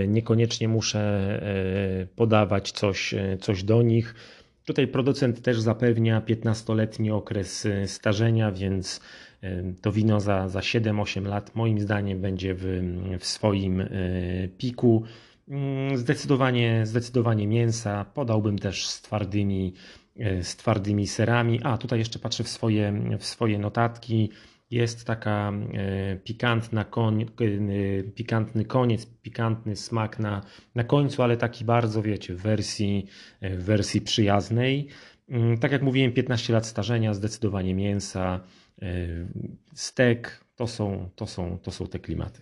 niekoniecznie 0.09 0.69
muszę 0.69 1.01
e, 2.03 2.07
podawać 2.07 2.73
coś, 2.73 3.15
e, 3.15 3.37
coś 3.41 3.63
do 3.63 3.83
nich. 3.83 4.15
Tutaj 4.65 4.89
producent 4.89 5.43
też 5.43 5.61
zapewnia 5.61 6.21
15-letni 6.21 7.11
okres 7.11 7.69
starzenia, 7.87 8.53
więc 8.53 9.01
to 9.83 9.93
wino 9.93 10.21
za, 10.21 10.49
za 10.49 10.61
7-8 10.61 11.27
lat 11.27 11.55
moim 11.55 11.81
zdaniem 11.81 12.21
będzie 12.21 12.55
w, 12.55 12.65
w 13.19 13.27
swoim 13.27 13.89
piku. 14.59 15.05
Mm, 15.49 15.97
zdecydowanie, 15.97 16.87
zdecydowanie 16.87 17.47
mięsa. 17.47 18.05
Podałbym 18.05 18.59
też 18.59 18.87
z 18.87 19.03
twardymi, 19.03 19.75
z 20.43 20.57
twardymi 20.57 21.07
serami. 21.07 21.61
A 21.63 21.79
tutaj 21.79 21.99
jeszcze 21.99 22.19
patrzę 22.19 22.45
w 22.45 22.49
swoje, 22.49 23.03
w 23.19 23.25
swoje 23.25 23.59
notatki. 23.59 24.31
Jest 24.71 25.07
taka 25.07 25.53
e, 25.75 26.17
pikantna 26.17 26.85
koń, 26.85 27.23
e, 27.23 27.27
pikantny 28.03 28.65
koniec, 28.65 29.07
pikantny 29.07 29.77
smak 29.77 30.19
na, 30.19 30.43
na 30.75 30.85
końcu, 30.85 31.23
ale 31.23 31.37
taki 31.37 31.65
bardzo, 31.65 32.03
wiecie, 32.03 32.35
w 32.35 32.43
wersji, 32.43 33.07
e, 33.41 33.57
w 33.57 33.65
wersji 33.65 34.01
przyjaznej. 34.01 34.89
Mm, 35.29 35.59
tak 35.59 35.73
jak 35.73 35.83
mówiłem, 35.83 36.13
15 36.13 36.53
lat 36.53 36.67
starzenia, 36.67 37.15
zdecydowanie 37.15 37.75
mięsa, 37.75 38.41
stek, 39.75 40.45
to 40.57 40.67
są, 40.67 41.11
to 41.17 41.27
są, 41.27 41.59
to 41.63 41.71
są 41.71 41.87
te 41.87 41.99
klimaty. 41.99 42.41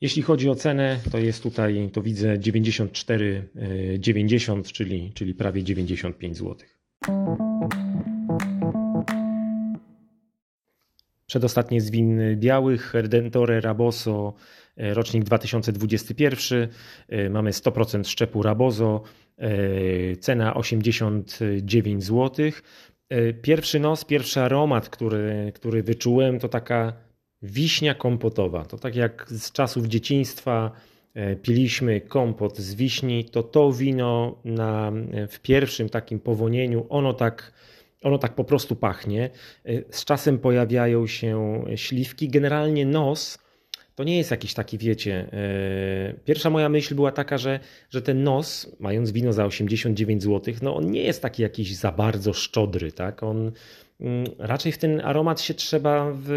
Jeśli 0.00 0.22
chodzi 0.22 0.48
o 0.48 0.54
cenę, 0.54 1.00
to 1.10 1.18
jest 1.18 1.42
tutaj, 1.42 1.90
to 1.92 2.02
widzę 2.02 2.38
94,90, 2.38 4.72
czyli, 4.72 5.12
czyli 5.14 5.34
prawie 5.34 5.64
95 5.64 6.36
zł. 6.36 6.56
Przedostatnie 11.32 11.80
z 11.80 11.90
win 11.90 12.20
białych, 12.36 12.94
Redentore 12.94 13.60
Raboso, 13.60 14.34
e, 14.76 14.94
rocznik 14.94 15.24
2021. 15.24 16.68
E, 17.08 17.30
mamy 17.30 17.52
100% 17.52 18.08
szczepu 18.08 18.42
Rabozo, 18.42 19.02
e, 19.38 20.16
cena 20.16 20.54
89 20.54 22.04
zł. 22.04 22.50
Pierwszy 23.42 23.80
nos, 23.80 24.04
pierwszy 24.04 24.40
aromat, 24.40 24.88
który, 24.88 25.52
który 25.54 25.82
wyczułem, 25.82 26.38
to 26.38 26.48
taka 26.48 26.92
wiśnia 27.42 27.94
kompotowa. 27.94 28.64
To 28.64 28.78
tak 28.78 28.96
jak 28.96 29.26
z 29.28 29.52
czasów 29.52 29.86
dzieciństwa 29.86 30.72
piliśmy 31.42 32.00
kompot 32.00 32.58
z 32.58 32.74
wiśni, 32.74 33.24
to 33.24 33.42
to 33.42 33.72
wino 33.72 34.38
na, 34.44 34.92
w 35.28 35.40
pierwszym 35.40 35.88
takim 35.88 36.20
powonieniu, 36.20 36.86
ono 36.88 37.12
tak 37.12 37.52
ono 38.02 38.18
tak 38.18 38.34
po 38.34 38.44
prostu 38.44 38.76
pachnie. 38.76 39.30
Y, 39.68 39.84
z 39.90 40.04
czasem 40.04 40.38
pojawiają 40.38 41.06
się 41.06 41.64
śliwki. 41.76 42.28
Generalnie 42.28 42.86
nos 42.86 43.38
to 43.94 44.04
nie 44.04 44.16
jest 44.16 44.30
jakiś 44.30 44.54
taki, 44.54 44.78
wiecie. 44.78 45.26
Y, 46.12 46.20
pierwsza 46.24 46.50
moja 46.50 46.68
myśl 46.68 46.94
była 46.94 47.12
taka, 47.12 47.38
że, 47.38 47.60
że 47.90 48.02
ten 48.02 48.24
nos, 48.24 48.76
mając 48.80 49.10
wino 49.10 49.32
za 49.32 49.44
89 49.44 50.22
zł, 50.22 50.54
no 50.62 50.76
on 50.76 50.90
nie 50.90 51.02
jest 51.02 51.22
taki 51.22 51.42
jakiś 51.42 51.76
za 51.76 51.92
bardzo 51.92 52.32
szczodry, 52.32 52.92
tak? 52.92 53.22
On 53.22 53.52
mm, 54.00 54.26
raczej 54.38 54.72
w 54.72 54.78
ten 54.78 55.00
aromat 55.00 55.40
się 55.40 55.54
trzeba, 55.54 56.12
w, 56.14 56.28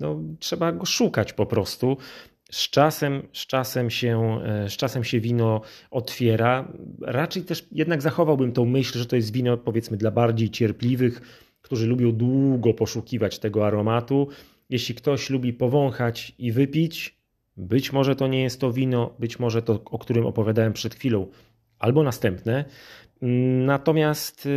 no, 0.00 0.20
trzeba 0.38 0.72
go 0.72 0.86
szukać 0.86 1.32
po 1.32 1.46
prostu. 1.46 1.96
Z 2.50 2.70
czasem, 2.70 3.28
z, 3.32 3.46
czasem 3.46 3.90
się, 3.90 4.40
e, 4.44 4.68
z 4.68 4.72
czasem 4.72 5.04
się 5.04 5.20
wino 5.20 5.60
otwiera. 5.90 6.72
Raczej 7.00 7.42
też 7.42 7.66
jednak 7.72 8.02
zachowałbym 8.02 8.52
tą 8.52 8.64
myśl, 8.64 8.98
że 8.98 9.06
to 9.06 9.16
jest 9.16 9.32
wino 9.32 9.56
powiedzmy 9.56 9.96
dla 9.96 10.10
bardziej 10.10 10.50
cierpliwych, 10.50 11.20
którzy 11.62 11.86
lubią 11.86 12.12
długo 12.12 12.74
poszukiwać 12.74 13.38
tego 13.38 13.66
aromatu. 13.66 14.28
Jeśli 14.70 14.94
ktoś 14.94 15.30
lubi 15.30 15.52
powąchać 15.52 16.34
i 16.38 16.52
wypić, 16.52 17.18
być 17.56 17.92
może 17.92 18.16
to 18.16 18.26
nie 18.26 18.42
jest 18.42 18.60
to 18.60 18.72
wino, 18.72 19.14
być 19.18 19.38
może 19.38 19.62
to, 19.62 19.82
o 19.84 19.98
którym 19.98 20.26
opowiadałem 20.26 20.72
przed 20.72 20.94
chwilą, 20.94 21.26
albo 21.78 22.02
następne. 22.02 22.64
Natomiast 23.66 24.48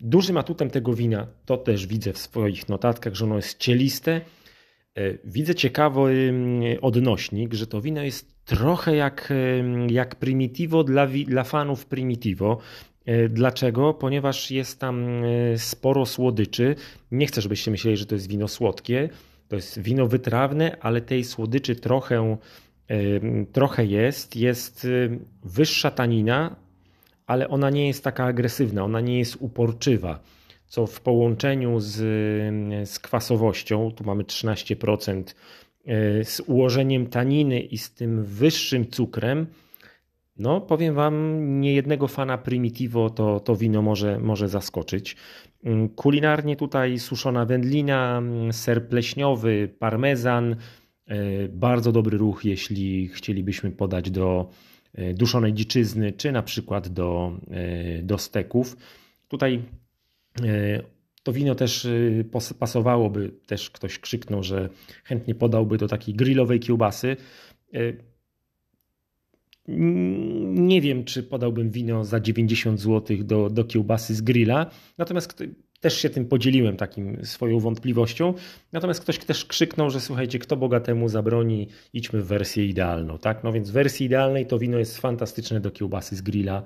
dużym 0.00 0.36
atutem 0.36 0.70
tego 0.70 0.94
wina, 0.94 1.26
to 1.44 1.56
też 1.56 1.86
widzę 1.86 2.12
w 2.12 2.18
swoich 2.18 2.68
notatkach, 2.68 3.14
że 3.14 3.24
ono 3.24 3.36
jest 3.36 3.58
cieliste 3.58 4.20
widzę 5.24 5.54
ciekawy 5.54 6.00
mm, 6.00 6.62
odnośnik, 6.82 7.54
że 7.54 7.66
to 7.66 7.80
wino 7.80 8.02
jest 8.02 8.44
trochę 8.44 8.96
jak, 8.96 9.32
jak 9.88 10.14
Primitivo 10.14 10.84
dla, 10.84 11.06
dla 11.26 11.44
fanów 11.44 11.86
Primitivo. 11.86 12.58
E, 13.04 13.28
dlaczego? 13.28 13.94
Ponieważ 13.94 14.50
jest 14.50 14.80
tam 14.80 15.06
e, 15.24 15.58
sporo 15.58 16.06
słodyczy. 16.06 16.74
Nie 17.10 17.26
chcę, 17.26 17.40
żebyście 17.40 17.70
myśleli, 17.70 17.96
że 17.96 18.06
to 18.06 18.14
jest 18.14 18.28
wino 18.28 18.48
słodkie. 18.48 19.08
To 19.48 19.56
jest 19.56 19.78
wino 19.78 20.06
wytrawne, 20.06 20.76
ale 20.80 21.00
tej 21.00 21.24
słodyczy 21.24 21.76
trochę, 21.76 22.36
trochę 23.52 23.86
jest. 23.86 24.36
Jest 24.36 24.86
wyższa 25.44 25.90
tanina, 25.90 26.56
ale 27.26 27.48
ona 27.48 27.70
nie 27.70 27.86
jest 27.86 28.04
taka 28.04 28.24
agresywna, 28.24 28.84
ona 28.84 29.00
nie 29.00 29.18
jest 29.18 29.36
uporczywa 29.40 30.20
co 30.76 30.86
w 30.86 31.00
połączeniu 31.00 31.80
z, 31.80 31.94
z 32.88 32.98
kwasowością, 32.98 33.92
tu 33.92 34.04
mamy 34.04 34.24
13%, 34.24 35.22
e, 35.86 36.24
z 36.24 36.40
ułożeniem 36.40 37.06
taniny 37.06 37.60
i 37.60 37.78
z 37.78 37.94
tym 37.94 38.24
wyższym 38.24 38.86
cukrem, 38.86 39.46
no 40.38 40.60
powiem 40.60 40.94
Wam, 40.94 41.44
nie 41.60 41.74
jednego 41.74 42.08
fana 42.08 42.38
Primitivo 42.38 43.10
to, 43.10 43.40
to 43.40 43.56
wino 43.56 43.82
może, 43.82 44.18
może 44.18 44.48
zaskoczyć. 44.48 45.16
Mm, 45.64 45.88
kulinarnie 45.88 46.56
tutaj 46.56 46.98
suszona 46.98 47.44
wędlina, 47.44 48.18
mm, 48.18 48.52
ser 48.52 48.88
pleśniowy, 48.88 49.68
parmezan, 49.78 50.56
e, 51.06 51.48
bardzo 51.48 51.92
dobry 51.92 52.18
ruch, 52.18 52.44
jeśli 52.44 53.08
chcielibyśmy 53.08 53.70
podać 53.70 54.10
do 54.10 54.50
e, 54.94 55.14
duszonej 55.14 55.52
dziczyzny, 55.52 56.12
czy 56.12 56.32
na 56.32 56.42
przykład 56.42 56.88
do, 56.88 57.32
do 58.02 58.18
steków. 58.18 58.76
Tutaj 59.28 59.62
to 61.22 61.32
wino 61.32 61.54
też 61.54 61.84
y, 61.84 62.24
pasowałoby, 62.58 63.32
też 63.46 63.70
ktoś 63.70 63.98
krzyknął, 63.98 64.42
że 64.42 64.68
chętnie 65.04 65.34
podałby 65.34 65.78
do 65.78 65.88
takiej 65.88 66.14
grillowej 66.14 66.60
kiełbasy. 66.60 67.16
E, 67.74 67.92
nie 70.48 70.80
wiem, 70.80 71.04
czy 71.04 71.22
podałbym 71.22 71.70
wino 71.70 72.04
za 72.04 72.20
90 72.20 72.80
zł 72.80 73.16
do, 73.20 73.50
do 73.50 73.64
kiełbasy 73.64 74.14
z 74.14 74.20
grilla, 74.20 74.70
natomiast 74.98 75.42
też 75.80 75.98
się 75.98 76.10
tym 76.10 76.26
podzieliłem 76.26 76.76
takim 76.76 77.24
swoją 77.24 77.60
wątpliwością. 77.60 78.34
Natomiast 78.72 79.00
ktoś 79.00 79.18
też 79.18 79.44
krzyknął, 79.44 79.90
że 79.90 80.00
słuchajcie, 80.00 80.38
kto 80.38 80.56
bogatemu 80.56 81.08
zabroni, 81.08 81.68
idźmy 81.92 82.22
w 82.22 82.26
wersję 82.26 82.66
idealną. 82.66 83.18
Tak? 83.18 83.44
No 83.44 83.52
więc 83.52 83.70
w 83.70 83.72
wersji 83.72 84.06
idealnej 84.06 84.46
to 84.46 84.58
wino 84.58 84.78
jest 84.78 84.98
fantastyczne 84.98 85.60
do 85.60 85.70
kiełbasy 85.70 86.16
z 86.16 86.22
grilla. 86.22 86.62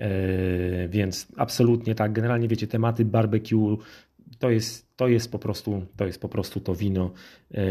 E, 0.00 0.88
więc 0.88 1.28
absolutnie 1.36 1.94
tak, 1.94 2.12
generalnie 2.12 2.48
wiecie, 2.48 2.66
tematy 2.66 3.04
barbecue 3.04 3.78
to 4.38 4.50
jest, 4.50 4.96
to 4.96 5.08
jest, 5.08 5.32
po, 5.32 5.38
prostu, 5.38 5.86
to 5.96 6.06
jest 6.06 6.20
po 6.20 6.28
prostu 6.28 6.60
to 6.60 6.74
wino. 6.74 7.10
E, 7.54 7.62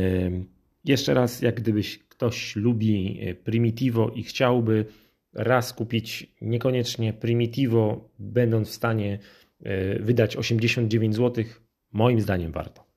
jeszcze 0.86 1.14
raz, 1.14 1.42
jak 1.42 1.56
gdybyś 1.56 2.00
ktoś 2.00 2.56
lubi 2.56 3.20
e, 3.22 3.36
Primitivo 3.36 4.10
i 4.10 4.24
chciałby 4.24 4.86
raz 5.34 5.74
kupić 5.74 6.36
niekoniecznie 6.42 7.14
Primitivo, 7.14 8.10
będąc 8.20 8.70
w 8.70 8.74
stanie 8.74 9.20
wydać 10.00 10.36
89 10.36 11.16
zł, 11.16 11.44
moim 11.92 12.22
zdaniem 12.22 12.52
warto. 12.52 12.89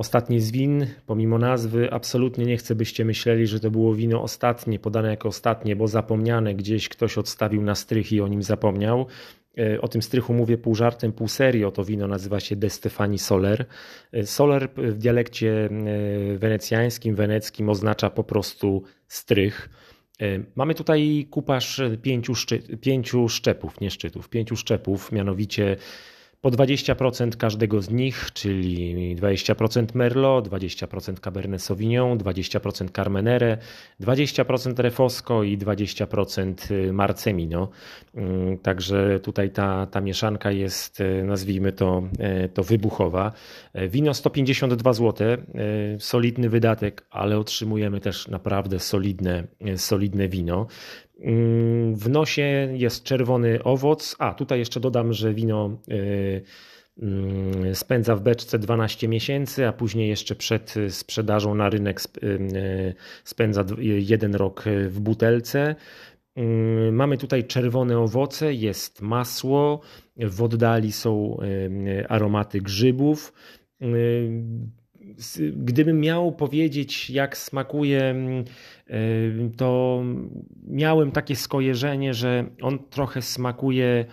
Ostatnie 0.00 0.40
z 0.40 0.50
win, 0.50 0.86
pomimo 1.06 1.38
nazwy, 1.38 1.92
absolutnie 1.92 2.44
nie 2.44 2.56
chcę, 2.56 2.74
byście 2.74 3.04
myśleli, 3.04 3.46
że 3.46 3.60
to 3.60 3.70
było 3.70 3.94
wino 3.94 4.22
ostatnie, 4.22 4.78
podane 4.78 5.10
jako 5.10 5.28
ostatnie, 5.28 5.76
bo 5.76 5.88
zapomniane 5.88 6.54
gdzieś 6.54 6.88
ktoś 6.88 7.18
odstawił 7.18 7.62
na 7.62 7.74
strych 7.74 8.12
i 8.12 8.20
o 8.20 8.28
nim 8.28 8.42
zapomniał. 8.42 9.06
E, 9.58 9.80
o 9.80 9.88
tym 9.88 10.02
strychu 10.02 10.34
mówię 10.34 10.58
pół 10.58 10.74
żartem, 10.74 11.12
pół 11.12 11.28
serio. 11.28 11.70
To 11.70 11.84
wino 11.84 12.08
nazywa 12.08 12.40
się 12.40 12.56
De 12.56 12.70
Stefani 12.70 13.18
Soler. 13.18 13.66
E, 14.12 14.26
Soler 14.26 14.70
w 14.76 14.98
dialekcie 14.98 15.64
e, 15.64 16.38
wenecjańskim, 16.38 17.14
weneckim 17.14 17.68
oznacza 17.68 18.10
po 18.10 18.24
prostu 18.24 18.82
strych. 19.08 19.68
Mamy 20.54 20.74
tutaj 20.74 21.26
kupasz 21.30 21.80
pięciu, 22.02 22.34
szczy, 22.34 22.58
pięciu 22.80 23.28
szczepów, 23.28 23.80
nie 23.80 23.90
szczytów, 23.90 24.28
pięciu 24.28 24.56
szczepów, 24.56 25.12
mianowicie 25.12 25.76
po 26.40 26.50
20% 26.50 27.36
każdego 27.36 27.82
z 27.82 27.90
nich, 27.90 28.30
czyli 28.32 29.16
20% 29.16 29.86
Merlot, 29.94 30.48
20% 30.48 31.20
Cabernet 31.20 31.62
Sauvignon, 31.62 32.18
20% 32.18 32.92
Carmenere, 32.92 33.58
20% 34.00 34.78
Refosco 34.78 35.42
i 35.42 35.58
20% 35.58 36.70
y, 36.70 36.92
Marcemino. 36.92 37.68
Mm, 38.14 38.58
także 38.58 39.20
tutaj 39.22 39.50
ta, 39.50 39.86
ta 39.86 40.00
mieszanka 40.00 40.50
jest, 40.50 41.00
y, 41.00 41.24
nazwijmy 41.24 41.72
to, 41.72 42.02
y, 42.44 42.48
to 42.48 42.62
wybuchowa. 42.62 43.32
Wino 43.88 44.14
152 44.14 44.92
zł, 44.92 45.28
solidny 45.98 46.48
wydatek, 46.48 47.06
ale 47.10 47.38
otrzymujemy 47.38 48.00
też 48.00 48.28
naprawdę 48.28 48.78
solidne, 48.78 49.44
solidne 49.76 50.28
wino. 50.28 50.66
W 51.94 52.08
nosie 52.08 52.68
jest 52.72 53.04
czerwony 53.04 53.62
owoc. 53.62 54.16
A 54.18 54.34
tutaj 54.34 54.58
jeszcze 54.58 54.80
dodam, 54.80 55.12
że 55.12 55.34
wino 55.34 55.78
y, 55.88 56.42
y, 57.68 57.74
spędza 57.74 58.16
w 58.16 58.20
beczce 58.20 58.58
12 58.58 59.08
miesięcy, 59.08 59.66
a 59.66 59.72
później 59.72 60.08
jeszcze 60.08 60.34
przed 60.34 60.74
sprzedażą 60.88 61.54
na 61.54 61.70
rynek 61.70 62.00
y, 62.22 62.94
spędza 63.24 63.64
jeden 63.98 64.34
rok 64.34 64.64
w 64.88 65.00
butelce. 65.00 65.74
Mamy 66.92 67.18
tutaj 67.18 67.44
czerwone 67.44 67.98
owoce, 67.98 68.54
jest 68.54 69.02
masło, 69.02 69.80
w 70.16 70.42
oddali 70.42 70.92
są 70.92 71.38
aromaty 72.08 72.60
grzybów. 72.60 73.32
Gdybym 75.56 76.00
miał 76.00 76.32
powiedzieć, 76.32 77.10
jak 77.10 77.38
smakuje, 77.38 78.02
mm, 78.02 78.38
y, 78.40 78.44
to 79.56 80.02
miałem 80.66 81.12
takie 81.12 81.36
skojarzenie, 81.36 82.14
że 82.14 82.44
on 82.62 82.78
trochę 82.78 83.22
smakuje 83.22 84.04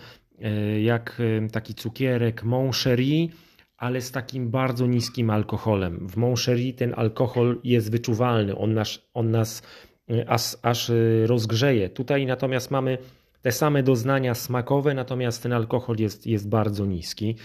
y, 0.75 0.81
jak 0.81 1.21
taki 1.51 1.73
cukierek 1.73 2.43
Moncherie, 2.43 3.27
ale 3.77 4.01
z 4.01 4.11
takim 4.11 4.49
bardzo 4.49 4.85
niskim 4.85 5.29
alkoholem. 5.29 6.07
W 6.09 6.17
Moncherie 6.17 6.73
ten 6.73 6.93
alkohol 6.95 7.59
jest 7.63 7.91
wyczuwalny, 7.91 8.57
on 8.57 8.73
nas, 8.73 8.99
on 9.13 9.31
nas 9.31 9.61
aż, 10.27 10.57
aż 10.61 10.91
rozgrzeje. 11.25 11.89
Tutaj 11.89 12.25
natomiast 12.25 12.71
mamy 12.71 12.97
te 13.41 13.51
same 13.51 13.83
doznania 13.83 14.35
smakowe, 14.35 14.93
natomiast 14.93 15.43
ten 15.43 15.53
alkohol 15.53 15.95
jest, 15.99 16.27
jest 16.27 16.49
bardzo 16.49 16.85
niski. 16.85 17.35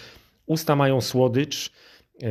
Usta 0.46 0.76
mają 0.76 1.00
słodycz, 1.00 1.72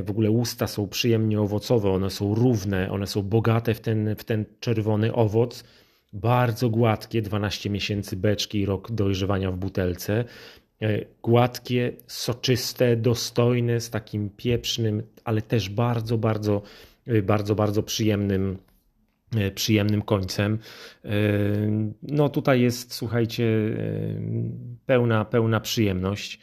w 0.04 0.10
ogóle 0.10 0.32
usta 0.32 0.68
są 0.68 0.88
przyjemnie 0.88 1.42
owocowe, 1.42 1.90
one 1.90 2.10
są 2.10 2.36
równe, 2.36 2.92
one 2.92 3.08
są 3.08 3.22
bogate 3.22 3.74
w 3.74 3.80
ten, 3.80 4.16
w 4.16 4.24
ten 4.24 4.46
czerwony 4.60 5.14
owoc, 5.14 5.64
bardzo 6.14 6.70
gładkie, 6.70 7.22
12 7.22 7.70
miesięcy 7.70 8.16
beczki 8.16 8.60
i 8.60 8.66
rok 8.66 8.92
dojrzewania 8.92 9.52
w 9.52 9.58
butelce. 9.58 10.26
E, 10.82 11.06
gładkie, 11.22 11.94
soczyste, 12.08 12.96
dostojne, 12.96 13.82
z 13.82 13.90
takim 13.90 14.30
pieprznym, 14.30 15.04
ale 15.24 15.42
też 15.42 15.70
bardzo, 15.70 16.18
bardzo, 16.18 16.62
e, 17.08 17.22
bardzo, 17.22 17.56
bardzo 17.56 17.84
przyjemnym, 17.84 18.58
e, 19.36 19.52
przyjemnym 19.52 20.02
końcem. 20.02 20.60
No 22.04 22.30
tutaj 22.30 22.62
jest, 22.62 22.94
słuchajcie, 22.94 23.46
pełna, 24.86 25.26
pełna 25.26 25.60
przyjemność. 25.60 26.40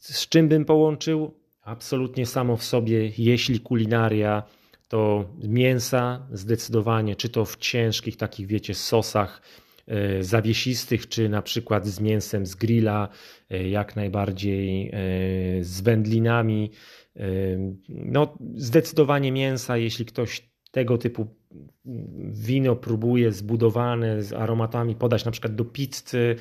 Z 0.00 0.28
czym 0.28 0.48
bym 0.48 0.64
połączył? 0.64 1.34
Absolutnie 1.62 2.26
samo 2.26 2.56
w 2.56 2.64
sobie, 2.64 3.12
jeśli 3.18 3.60
kulinaria, 3.60 4.42
to 4.88 5.24
mięsa 5.42 6.26
zdecydowanie, 6.32 7.16
czy 7.16 7.28
to 7.28 7.44
w 7.44 7.56
ciężkich 7.56 8.16
takich, 8.16 8.46
wiecie, 8.46 8.74
sosach, 8.74 9.42
E, 9.90 10.24
zawiesistych, 10.24 11.08
czy 11.08 11.28
na 11.28 11.42
przykład 11.42 11.86
z 11.86 12.00
mięsem 12.00 12.46
z 12.46 12.54
grilla, 12.54 13.08
e, 13.50 13.68
jak 13.68 13.96
najbardziej 13.96 14.88
e, 14.88 14.92
z 15.60 15.80
wędlinami. 15.80 16.70
No, 17.88 18.38
zdecydowanie 18.54 19.32
mięsa, 19.32 19.76
jeśli 19.76 20.04
ktoś 20.04 20.50
tego 20.70 20.98
typu 20.98 21.26
wino 22.32 22.76
próbuje 22.76 23.32
zbudowane 23.32 24.22
z 24.22 24.32
aromatami 24.32 24.94
podać 24.94 25.24
na 25.24 25.30
przykład 25.30 25.54
do 25.54 25.64
pizzy 25.64 26.36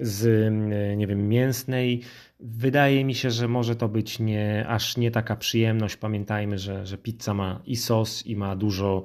z 0.00 0.52
nie 0.96 1.06
wiem 1.06 1.28
mięsnej 1.28 2.02
wydaje 2.42 3.04
mi 3.04 3.14
się, 3.14 3.30
że 3.30 3.48
może 3.48 3.76
to 3.76 3.88
być 3.88 4.18
nie 4.18 4.64
aż 4.68 4.96
nie 4.96 5.10
taka 5.10 5.36
przyjemność 5.36 5.96
pamiętajmy, 5.96 6.58
że, 6.58 6.86
że 6.86 6.98
pizza 6.98 7.34
ma 7.34 7.62
i 7.66 7.76
sos 7.76 8.26
i 8.26 8.36
ma 8.36 8.56
dużo 8.56 9.04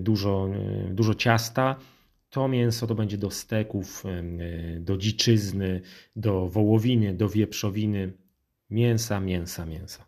dużo 0.00 0.50
dużo 0.90 1.14
ciasta 1.14 1.76
to 2.30 2.48
mięso 2.48 2.86
to 2.86 2.94
będzie 2.94 3.18
do 3.18 3.30
steków, 3.30 4.04
e, 4.06 4.80
do 4.80 4.96
dziczyzny, 4.96 5.80
do 6.16 6.48
wołowiny, 6.48 7.14
do 7.14 7.28
wieprzowiny. 7.28 8.12
Mięsa, 8.70 9.20
mięsa, 9.20 9.66
mięsa. 9.66 10.06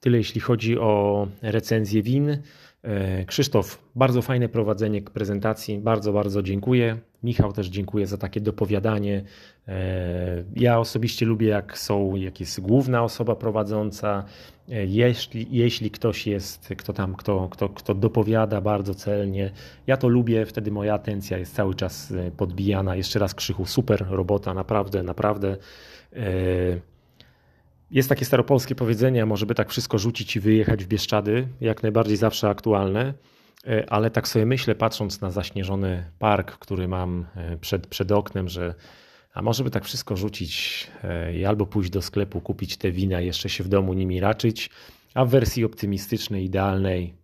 Tyle 0.00 0.18
jeśli 0.18 0.40
chodzi 0.40 0.78
o 0.78 1.28
recenzję 1.42 2.02
win. 2.02 2.38
E, 2.84 3.24
Krzysztof, 3.24 3.78
bardzo 3.94 4.22
fajne 4.22 4.48
prowadzenie 4.48 5.02
prezentacji, 5.02 5.78
bardzo, 5.78 6.12
bardzo 6.12 6.42
dziękuję. 6.42 6.98
Michał 7.22 7.52
też 7.52 7.66
dziękuję 7.66 8.06
za 8.06 8.18
takie 8.18 8.40
dopowiadanie. 8.40 9.24
E, 9.68 10.44
ja 10.56 10.78
osobiście 10.78 11.26
lubię, 11.26 11.48
jak 11.48 11.78
są, 11.78 12.16
jak 12.16 12.40
jest 12.40 12.60
główna 12.60 13.02
osoba 13.02 13.36
prowadząca. 13.36 14.24
E, 14.68 14.86
jeśli, 14.86 15.46
jeśli 15.50 15.90
ktoś 15.90 16.26
jest, 16.26 16.68
kto 16.76 16.92
tam, 16.92 17.14
kto, 17.14 17.48
kto, 17.50 17.68
kto 17.68 17.94
dopowiada 17.94 18.60
bardzo 18.60 18.94
celnie, 18.94 19.50
ja 19.86 19.96
to 19.96 20.08
lubię, 20.08 20.46
wtedy 20.46 20.70
moja 20.70 20.94
atencja 20.94 21.38
jest 21.38 21.54
cały 21.54 21.74
czas 21.74 22.12
podbijana. 22.36 22.96
Jeszcze 22.96 23.18
raz 23.18 23.34
Krzychu, 23.34 23.66
super 23.66 24.06
robota, 24.10 24.54
naprawdę, 24.54 25.02
naprawdę. 25.02 25.56
Jest 27.94 28.08
takie 28.08 28.24
staropolskie 28.24 28.74
powiedzenie, 28.74 29.26
może 29.26 29.46
by 29.46 29.54
tak 29.54 29.70
wszystko 29.70 29.98
rzucić 29.98 30.36
i 30.36 30.40
wyjechać 30.40 30.84
w 30.84 30.88
Bieszczady, 30.88 31.48
jak 31.60 31.82
najbardziej 31.82 32.16
zawsze 32.16 32.48
aktualne, 32.48 33.14
e, 33.66 33.90
ale 33.90 34.10
tak 34.10 34.28
sobie 34.28 34.46
myślę, 34.46 34.74
patrząc 34.74 35.20
na 35.20 35.30
zaśnieżony 35.30 36.10
park, 36.18 36.58
który 36.58 36.88
mam 36.88 37.26
e, 37.36 37.56
przed, 37.56 37.86
przed 37.86 38.12
oknem, 38.12 38.48
że 38.48 38.74
a 39.34 39.42
może 39.42 39.64
by 39.64 39.70
tak 39.70 39.84
wszystko 39.84 40.16
rzucić 40.16 40.86
e, 41.04 41.36
i 41.36 41.44
albo 41.44 41.66
pójść 41.66 41.90
do 41.90 42.02
sklepu, 42.02 42.40
kupić 42.40 42.76
te 42.76 42.92
wina, 42.92 43.20
jeszcze 43.20 43.48
się 43.48 43.64
w 43.64 43.68
domu 43.68 43.92
nimi 43.92 44.20
raczyć, 44.20 44.70
a 45.14 45.24
w 45.24 45.30
wersji 45.30 45.64
optymistycznej, 45.64 46.44
idealnej, 46.44 47.14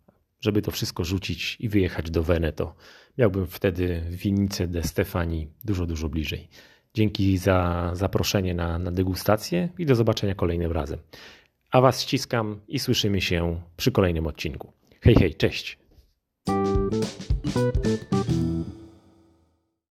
żeby 0.40 0.62
to 0.62 0.70
wszystko 0.70 1.04
rzucić 1.04 1.56
i 1.60 1.68
wyjechać 1.68 2.10
do 2.10 2.22
Veneto. 2.22 2.74
Miałbym 3.18 3.46
wtedy 3.46 4.02
winnicę 4.10 4.66
de 4.66 4.82
Stefani 4.82 5.48
dużo, 5.64 5.86
dużo 5.86 6.08
bliżej. 6.08 6.48
Dzięki 6.94 7.38
za 7.38 7.90
zaproszenie 7.94 8.54
na, 8.54 8.78
na 8.78 8.90
degustację 8.90 9.68
i 9.78 9.86
do 9.86 9.94
zobaczenia 9.94 10.34
kolejnym 10.34 10.72
razem. 10.72 10.98
A 11.70 11.80
Was 11.80 12.02
ściskam 12.02 12.60
i 12.68 12.78
słyszymy 12.78 13.20
się 13.20 13.60
przy 13.76 13.92
kolejnym 13.92 14.26
odcinku. 14.26 14.72
Hej, 15.00 15.14
hej, 15.14 15.34
cześć! 15.34 15.78